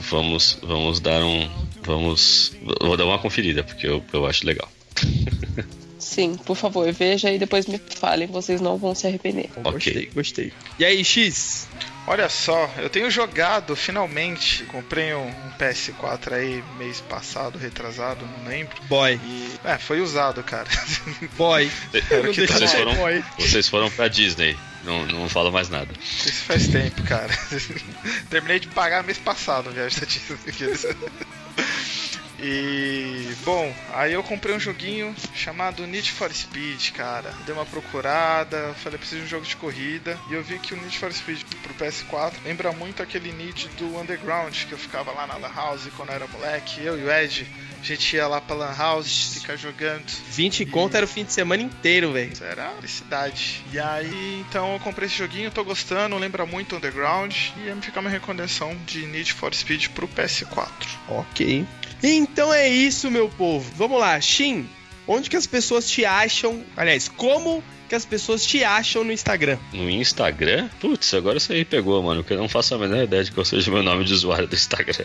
[0.00, 1.48] Vamos, vamos dar um.
[1.82, 2.52] Vamos.
[2.80, 4.68] Vou dar uma conferida, porque eu, eu acho legal.
[6.04, 9.48] Sim, por favor, veja e depois me falem, vocês não vão se arrepender.
[9.56, 9.72] Ok.
[9.72, 10.52] Gostei, gostei.
[10.78, 11.66] E aí, X?
[12.06, 14.64] Olha só, eu tenho jogado finalmente.
[14.64, 18.76] Comprei um, um PS4 aí mês passado, retrasado, não lembro.
[18.88, 19.18] Boy.
[19.24, 19.48] E.
[19.64, 20.68] É, foi usado, cara.
[21.38, 21.70] Boy.
[22.10, 23.24] Era o que deixa Vocês foram, boy.
[23.38, 24.54] vocês foram pra Disney.
[24.84, 25.88] Não, não falo mais nada.
[25.98, 27.32] Isso faz tempo, cara.
[28.28, 30.94] Terminei de pagar mês passado a viagem da Disney.
[32.38, 37.32] E bom, aí eu comprei um joguinho chamado Need for Speed, cara.
[37.46, 40.76] Dei uma procurada, falei preciso de um jogo de corrida e eu vi que o
[40.76, 45.26] Need for Speed pro PS4 lembra muito aquele Need do Underground que eu ficava lá
[45.26, 46.82] na Lan House quando eu era moleque.
[46.82, 47.46] Eu e o Ed,
[47.80, 50.04] a gente ia lá pra Lan House ficar jogando.
[50.30, 52.32] 20 conto era o fim de semana inteiro, velho.
[52.32, 53.64] Isso era felicidade.
[53.72, 58.00] E aí, então eu comprei esse joguinho, tô gostando, lembra muito Underground e ia ficar
[58.00, 60.68] uma recomendação de Need for Speed pro PS4.
[61.08, 61.66] Ok.
[62.02, 63.70] Então é isso, meu povo.
[63.76, 64.68] Vamos lá, Shin.
[65.06, 66.62] Onde que as pessoas te acham?
[66.76, 69.58] Aliás, como que as pessoas te acham no Instagram?
[69.72, 70.68] No Instagram?
[70.80, 72.24] Putz, agora você aí pegou, mano.
[72.24, 74.46] Que eu não faço a menor ideia de qual seja o meu nome de usuário
[74.46, 75.04] do Instagram.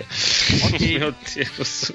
[0.73, 0.99] Ok.
[0.99, 1.91] meu Deus.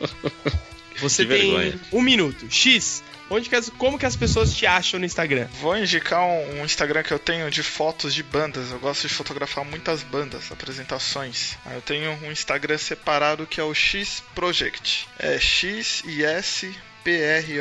[1.01, 1.81] Você tem vergonha.
[1.93, 2.47] um minuto.
[2.51, 3.03] X.
[3.35, 5.49] Onde que as, como que as pessoas te acham no Instagram?
[5.61, 8.71] Vou indicar um, um, Instagram que eu tenho de fotos de bandas.
[8.71, 11.57] Eu gosto de fotografar muitas bandas, apresentações.
[11.75, 15.09] Eu tenho um Instagram separado que é o X Project.
[15.19, 16.73] É X e S
[17.03, 17.61] P-R-O-J-E-C-T.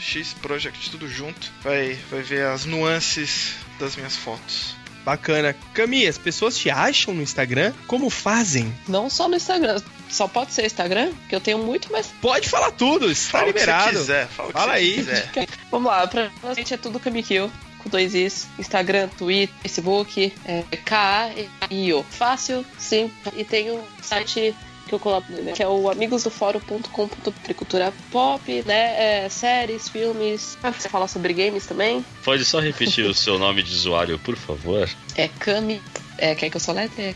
[0.00, 1.52] X Project, tudo junto.
[1.62, 4.74] Vai, vai ver as nuances das minhas fotos.
[5.04, 5.54] Bacana.
[5.72, 7.72] Cami, as pessoas te acham no Instagram?
[7.86, 8.74] Como fazem?
[8.88, 9.80] Não só no Instagram.
[10.14, 11.12] Só pode ser Instagram?
[11.28, 12.06] Que eu tenho muito, mas.
[12.22, 13.90] Pode falar tudo, está fala liberado.
[13.90, 14.94] Que quiser, fala, fala aí.
[14.94, 15.48] Quiser.
[15.72, 17.50] Vamos lá, pra gente é tudo Kamikyo
[17.82, 22.04] com dois is, Instagram, Twitter, Facebook, é, K-A-I-O.
[22.04, 24.54] Fácil, simples, e tem um site
[24.86, 30.88] que eu colaboro, né, que é o amigosdoforo.com.br cultura pop, né, é, séries, filmes, você
[30.88, 32.04] fala sobre games também.
[32.22, 34.88] Pode só repetir o seu nome de usuário, por favor?
[35.16, 35.82] É Kami,
[36.18, 37.02] é, quer que eu sou letra?
[37.02, 37.14] É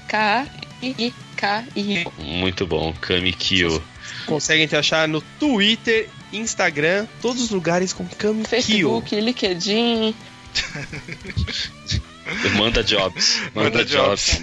[0.80, 2.22] K-I-K-I-O.
[2.22, 3.82] Muito bom, Kami Kyo.
[4.26, 10.14] Conseguem te achar no Twitter, Instagram, todos os lugares com Kami Facebook, LinkedIn,
[12.56, 13.40] Manda jobs.
[13.54, 14.40] Manda, Manda jobs.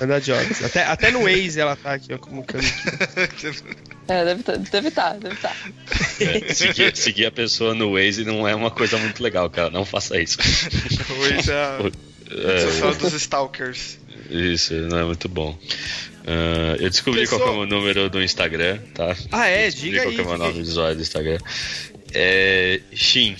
[0.00, 0.64] Manda jobs.
[0.64, 2.44] Até, até no Waze ela tá aqui, ó, como
[4.08, 5.50] É, deve estar, tá, deve estar, tá, deve estar.
[5.50, 5.56] Tá.
[6.20, 9.70] É, seguir, seguir, a pessoa no Waze não é uma coisa muito legal, cara.
[9.70, 10.38] Não faça isso.
[11.10, 11.92] o Waze é,
[12.56, 13.99] é social dos stalkers.
[14.30, 15.58] Isso, não é muito bom.
[16.20, 17.40] Uh, eu descobri Pessoa...
[17.40, 19.16] qual é o número do Instagram, tá?
[19.32, 19.68] Ah, é?
[19.70, 20.16] Diga aí.
[20.16, 21.38] Qual é o nome do usuário do Instagram.
[22.12, 22.80] É.
[22.92, 23.36] Shin.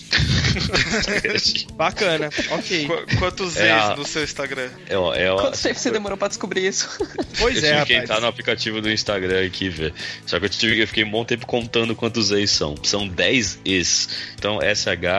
[1.75, 2.87] Bacana, ok.
[2.87, 3.97] Qu quantos é a...
[3.97, 4.69] no seu Instagram?
[4.89, 6.89] É, é, Quanto tempo você demorou pra descobrir isso?
[7.39, 7.73] Pois eu é.
[7.73, 9.95] Eu tive que entrar no aplicativo do Instagram aqui ver.
[10.27, 12.75] Só que eu, tive, eu fiquei um bom tempo contando quantos E's são.
[12.83, 14.09] São 10 E's.
[14.37, 15.11] Então S-H-E-E-E-E-E-E-E-E.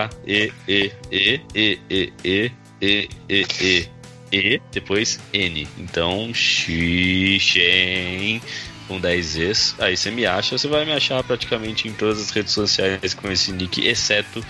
[4.32, 5.68] E, depois N.
[5.78, 7.40] Então, Shen
[8.88, 12.30] com 10 Zs, aí você me acha, você vai me achar praticamente em todas as
[12.30, 14.44] redes sociais com esse nick, exceto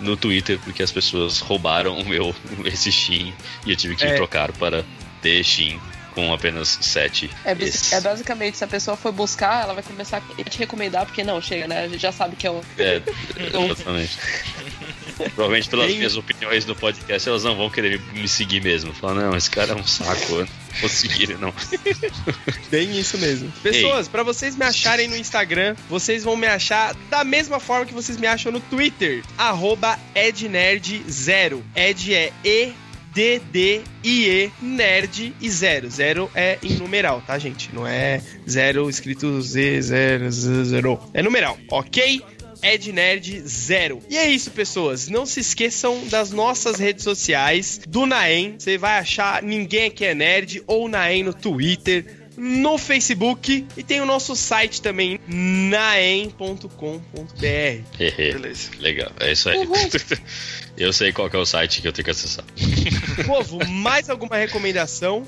[0.00, 2.34] no Twitter, porque as pessoas roubaram o meu
[2.66, 3.32] esse Shin
[3.64, 4.14] e eu tive que é.
[4.14, 4.84] trocar para
[5.22, 5.80] ter Shin
[6.14, 7.30] com apenas 7.
[7.44, 11.22] É, é, basicamente, se a pessoa for buscar, ela vai começar a te recomendar, porque
[11.22, 11.84] não, chega, né?
[11.84, 12.62] A gente já sabe que é o.
[12.78, 13.02] É,
[13.36, 14.18] exatamente.
[15.16, 15.96] Provavelmente pelas Bem...
[15.96, 18.92] minhas opiniões no podcast, elas não vão querer me seguir mesmo.
[18.92, 20.48] Falar, não, esse cara é um saco, não
[20.80, 21.52] vou seguir, não.
[22.70, 23.50] Bem isso mesmo.
[23.62, 27.94] Pessoas, para vocês me acharem no Instagram, vocês vão me achar da mesma forma que
[27.94, 29.22] vocês me acham no Twitter,
[30.14, 31.62] ednerd0.
[31.74, 32.72] Ed é E
[33.16, 35.88] D, D, I, E, nerd e zero.
[35.88, 37.74] Zero é em numeral, tá, gente?
[37.74, 41.00] Não é zero escrito Z, zero, zero.
[41.14, 42.22] É numeral, ok?
[42.66, 44.02] Ed Nerd Zero.
[44.08, 45.08] E é isso, pessoas.
[45.08, 48.56] Não se esqueçam das nossas redes sociais, do Naem.
[48.58, 54.00] Você vai achar Ninguém Aqui é Nerd ou Naem no Twitter no Facebook e tem
[54.00, 56.66] o nosso site também, naem.com.br.
[58.16, 58.70] Beleza.
[58.78, 59.58] Legal, é isso aí.
[60.76, 62.44] eu sei qual é o site que eu tenho que acessar.
[63.24, 65.26] Povo, mais alguma recomendação?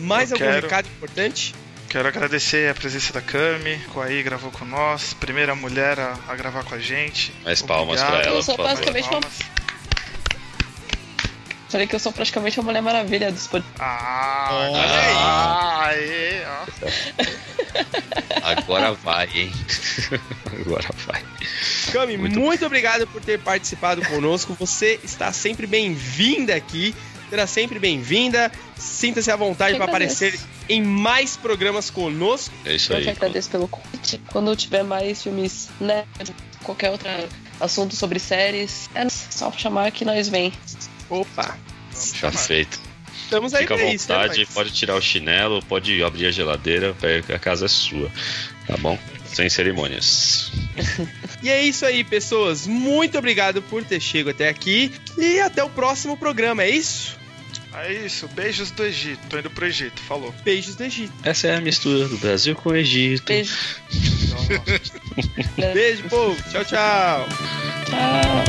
[0.00, 0.62] Mais eu algum quero...
[0.62, 1.54] recado importante?
[1.88, 6.36] Quero agradecer a presença da Cami, que aí gravou com nós, primeira mulher a, a
[6.36, 7.32] gravar com a gente.
[7.42, 8.36] Mais palmas pra ela.
[8.36, 9.20] Eu sou basicamente uma
[11.68, 13.78] Falei que eu sou praticamente a Mulher Maravilha dos podcasts.
[13.78, 14.80] Ah, olha
[15.84, 16.42] aí!
[18.42, 19.52] Agora vai, hein?
[20.60, 21.22] Agora vai.
[21.92, 22.38] Cami, muito...
[22.38, 24.54] muito obrigado por ter participado conosco.
[24.58, 26.94] Você está sempre bem-vinda aqui.
[27.28, 28.50] Será sempre bem-vinda.
[28.76, 32.54] Sinta-se à vontade para aparecer em mais programas conosco.
[32.64, 33.00] É isso aí.
[33.00, 34.20] Eu que agradeço pelo convite.
[34.32, 36.04] Quando tiver mais filmes, né?
[36.62, 37.08] Qualquer outro
[37.60, 40.52] assunto sobre séries, é só chamar que nós vem.
[41.10, 41.56] Opa!
[42.20, 42.80] Já feito.
[43.24, 44.54] Estamos aí Fica à vontade, né, mas...
[44.54, 46.96] pode tirar o chinelo, pode abrir a geladeira,
[47.34, 48.10] a casa é sua,
[48.66, 48.98] tá bom?
[49.26, 50.50] Sem cerimônias.
[51.42, 52.66] e é isso aí, pessoas.
[52.66, 57.17] Muito obrigado por ter chegado até aqui e até o próximo programa, é isso?
[57.80, 59.20] É isso, beijos do Egito.
[59.28, 60.34] Tô indo pro Egito, falou.
[60.42, 61.12] Beijos do Egito.
[61.22, 63.24] Essa é a mistura do Brasil com o Egito.
[63.24, 63.54] Beijo.
[65.72, 66.36] Beijo, povo.
[66.50, 67.28] Tchau, tchau.
[67.86, 68.44] Tchau.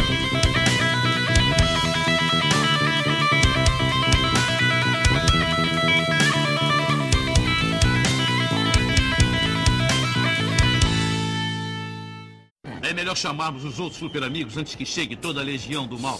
[12.81, 16.17] É melhor chamarmos os outros super amigos antes que chegue toda a legião do mal.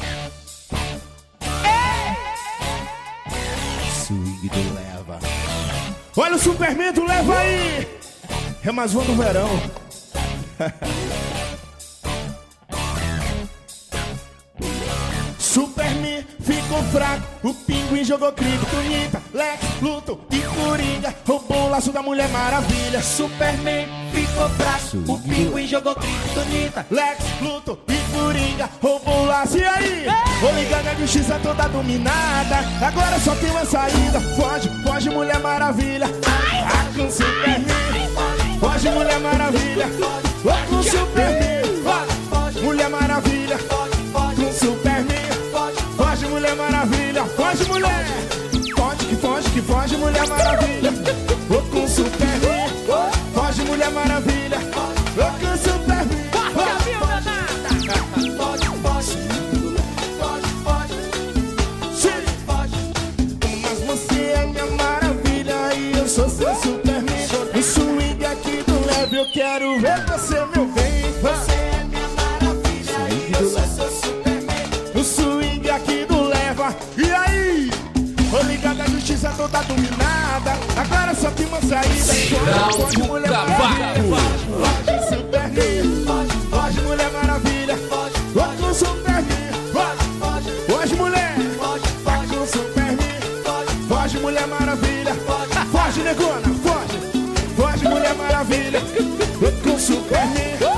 [4.39, 5.19] Swing do leva.
[6.15, 7.87] Olha o Superman do leva aí!
[8.63, 9.49] É mais um do verão.
[16.69, 22.29] Ficou fraco, o pinguim jogou Kryptonita, Lex, Luthor e Coringa roubou o laço da Mulher
[22.29, 23.01] Maravilha.
[23.01, 25.13] Superman ficou fraco.
[25.13, 26.85] O pinguim jogou criptonita.
[26.91, 29.57] Lex, Luto e Coringa roubou o laço.
[29.57, 30.05] E aí?
[30.39, 32.57] Vou ligar na justiça toda dominada.
[32.85, 34.21] Agora só tem uma saída.
[34.35, 36.05] Foge, foge, Mulher Maravilha.
[36.05, 38.59] Ah, com Superman.
[38.59, 39.87] Foge, Mulher Maravilha.
[40.47, 41.81] Ah, com Superman.
[42.29, 43.57] Foge, Mulher Maravilha.
[47.59, 48.05] Foge, mulher.
[48.77, 50.91] Foge, que foge, que foge, Mulher Maravilha.
[51.49, 52.69] Vou com Superman.
[53.33, 54.59] Foge, Mulher Maravilha.
[55.15, 56.07] Vou com Superman.
[61.93, 62.23] Sim.
[63.61, 67.27] Mas você é minha maravilha e eu sou seu Superman.
[67.53, 70.38] No swing aqui do leve eu quero ver você,
[79.69, 80.57] dominada.
[80.75, 82.13] Agora só tem uma saída.
[82.13, 83.93] Foge, foge, mulher maravilha.
[84.59, 86.05] Foge, Superman.
[86.49, 87.77] Foge, mulher maravilha.
[88.33, 89.25] Foge com Superman.
[89.73, 91.35] Foge, foge, mulher.
[92.03, 92.97] Foge com Superman.
[93.87, 95.13] Foge, mulher maravilha.
[95.71, 96.49] Foge, negona.
[96.63, 96.97] Foge.
[97.55, 98.79] Foge, mulher maravilha.
[98.81, 99.79] Foge com.
[99.79, 100.68] Foge,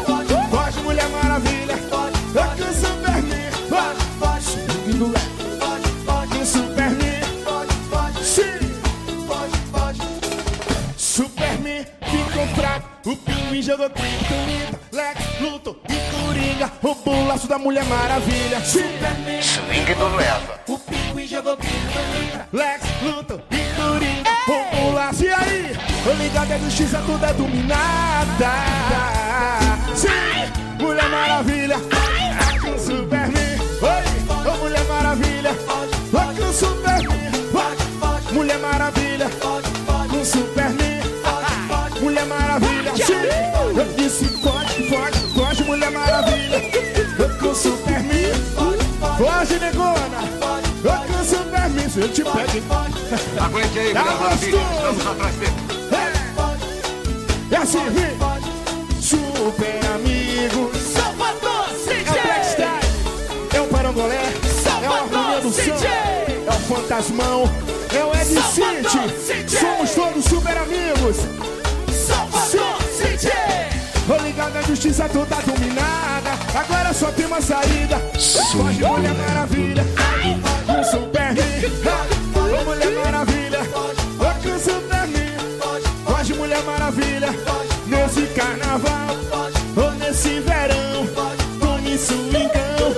[17.61, 18.59] Mulher Maravilha.
[18.61, 20.59] Superman, Swing do leva.
[20.67, 24.31] o pinguim jogou criptonita, Lex, Luto e Coringa,
[24.83, 25.23] o laço.
[25.23, 25.77] E aí?
[26.03, 28.51] Tô ligado, a justiça tudo é dominada.
[29.95, 30.07] Sim,
[30.83, 31.77] Mulher Maravilha,
[32.61, 33.31] com Superman.
[33.81, 35.51] Oi, ô Mulher Maravilha,
[36.11, 37.31] vai com Superman.
[38.31, 39.27] Mulher Maravilha,
[52.11, 52.63] te hein?
[53.39, 54.57] Aguente aí, Tá Maravilha.
[54.57, 55.53] Estamos atrás dele.
[55.91, 56.11] É.
[57.51, 59.01] E assim, vem.
[59.01, 60.71] Super amigo.
[60.77, 62.55] Salvador É o City!
[62.57, 63.55] Black.
[63.55, 64.33] É o Parangolé.
[64.83, 65.69] É o Harmonia do City.
[65.69, 65.85] Som.
[65.85, 67.49] É o Fantasmão.
[67.93, 69.57] É o Ed Salvador City.
[69.57, 71.17] Somos todos super amigos.
[71.91, 73.31] Salvador City!
[74.07, 76.31] Tô ligado, a justiça toda dominada.
[76.55, 77.97] Agora só tem uma saída.
[78.51, 79.83] Foge, Mulher Maravilha.
[79.83, 80.60] Com Superman.
[81.63, 83.59] Ô, Mulher Maravilha.
[83.61, 85.37] Ô, com Superman.
[86.05, 87.27] Foge, Mulher Maravilha.
[87.85, 89.15] Nesse carnaval.
[89.77, 91.05] Ou nesse verão.
[91.59, 92.95] Tome swingão.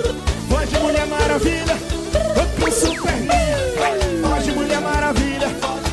[0.48, 1.74] Foge, Mulher Maravilha.
[1.74, 3.28] Ô, com Superman.
[4.22, 5.48] Foge, Mulher Maravilha.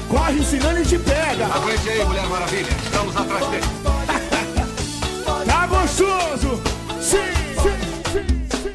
[0.07, 1.45] Corre, senão ele te pega.
[1.47, 2.69] Aguente aí, Mulher Maravilha.
[2.85, 3.63] Estamos atrás dele.
[5.45, 6.61] Tá gostoso!
[7.01, 7.17] Sim,
[7.61, 7.77] sim,
[8.11, 8.73] sim, sim.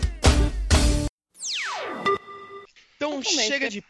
[2.96, 3.46] Então Totalmente.
[3.48, 3.84] chega de.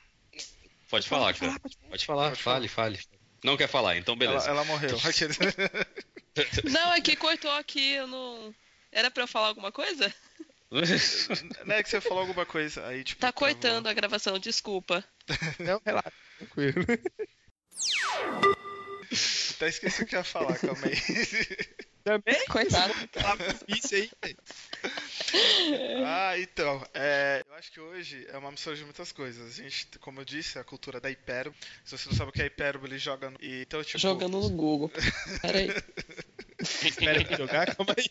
[0.88, 1.54] Pode falar, cara.
[1.88, 3.00] Pode falar, fale, fale.
[3.44, 4.48] Não quer falar, então Ela, beleza.
[4.48, 4.96] ela morreu.
[5.04, 5.38] Aqueles-
[6.70, 8.54] Não, é que cortou aqui, eu não.
[8.92, 10.12] Era pra eu falar alguma coisa?
[11.64, 13.20] Não é que você falou alguma coisa aí, tipo.
[13.20, 15.02] Tá cortando a gravação, desculpa.
[15.58, 16.84] Não, relaxa, tranquilo.
[19.56, 20.96] Até esqueci o que ia falar, calma aí.
[22.04, 22.44] Também?
[22.46, 22.92] Coitado.
[23.08, 24.36] Tá difícil aí.
[26.06, 26.86] ah, então.
[26.94, 29.58] é, eu acho que hoje é uma mistura de muitas coisas.
[29.58, 31.56] A gente, como eu disse, a cultura da hipérbole.
[31.84, 33.38] Se você não sabe o que é hipérbole, ele joga no.
[33.40, 33.98] e, Então, tipo.
[33.98, 34.90] Jogando no Google.
[35.42, 35.68] Peraí.
[36.58, 38.08] Espera jogar, calma aí.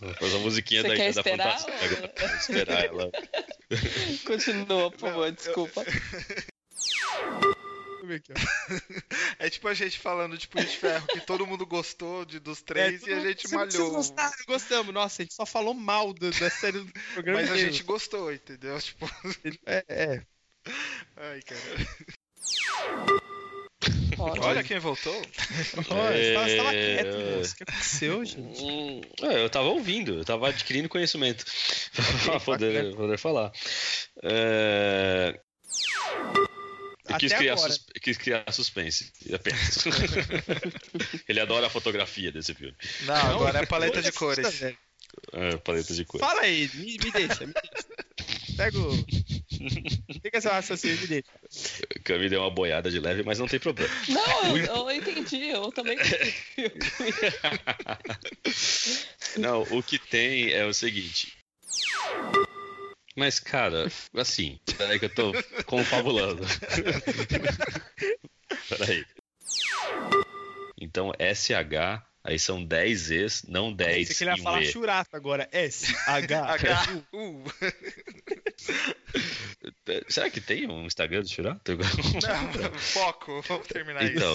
[0.00, 2.12] Vou fazer uma musiquinha Você da, quer da esperar Fantástica.
[2.22, 2.28] ou-.
[2.28, 3.10] Vou esperar ela.
[4.26, 5.84] Continua, por favor, desculpa.
[7.42, 7.50] Eu
[8.06, 8.36] ver aqui, ó.
[9.38, 12.62] É tipo a gente falando de Punho de Ferro, que todo mundo gostou de, dos
[12.62, 13.90] três É, e a gente malhou.
[13.92, 14.94] gostaram, gostamos.
[14.94, 17.40] Nossa, a gente só falou mal do- da série do programa.
[17.40, 18.80] Mas a gente gostou, entendeu?
[18.80, 19.10] Tipo.
[19.66, 20.22] É, é.
[21.16, 21.60] Ai, cara.
[24.18, 24.46] Ótimo.
[24.46, 25.14] Olha quem voltou.
[25.90, 26.94] Olha, você tava, você tava É.
[27.02, 27.52] quieto, moço.
[27.52, 28.62] O que aconteceu, gente?
[28.62, 31.44] Hum, é, eu tava ouvindo, eu tava adquirindo conhecimento
[32.24, 33.50] pra poder, poder falar.
[34.22, 35.40] É,
[37.08, 39.84] Eu quis criar, sus- quis criar suspense, apenas.
[41.28, 42.76] Ele adora a fotografia desse filme.
[43.02, 44.62] Não, agora é paleta de cores.
[45.32, 46.26] É, paleta de cores.
[46.26, 48.56] Fala aí, me, me deixa, me deixa.
[48.56, 48.92] Pega o.
[50.22, 51.28] Fica seu raciocínio, me deixa.
[52.04, 53.92] Cami deu uma boiada de leve, mas não tem problema.
[54.08, 56.34] Não, eu, eu entendi, eu também entendi.
[59.38, 61.32] Não, o que tem é o seguinte.
[63.16, 65.32] Mas, cara, assim, peraí que eu tô
[65.66, 66.42] confabulando.
[68.68, 69.04] peraí.
[70.80, 74.62] Então, SH Aí são 10 E's, não 10 Pensei que ele ia e um falar
[74.62, 74.66] E.
[74.66, 75.48] churata agora.
[75.50, 77.42] S, H, H, U.
[80.08, 81.72] Será que tem um Instagram do Churato?
[81.72, 84.14] Não, foco, vamos terminar isso.
[84.14, 84.30] Então,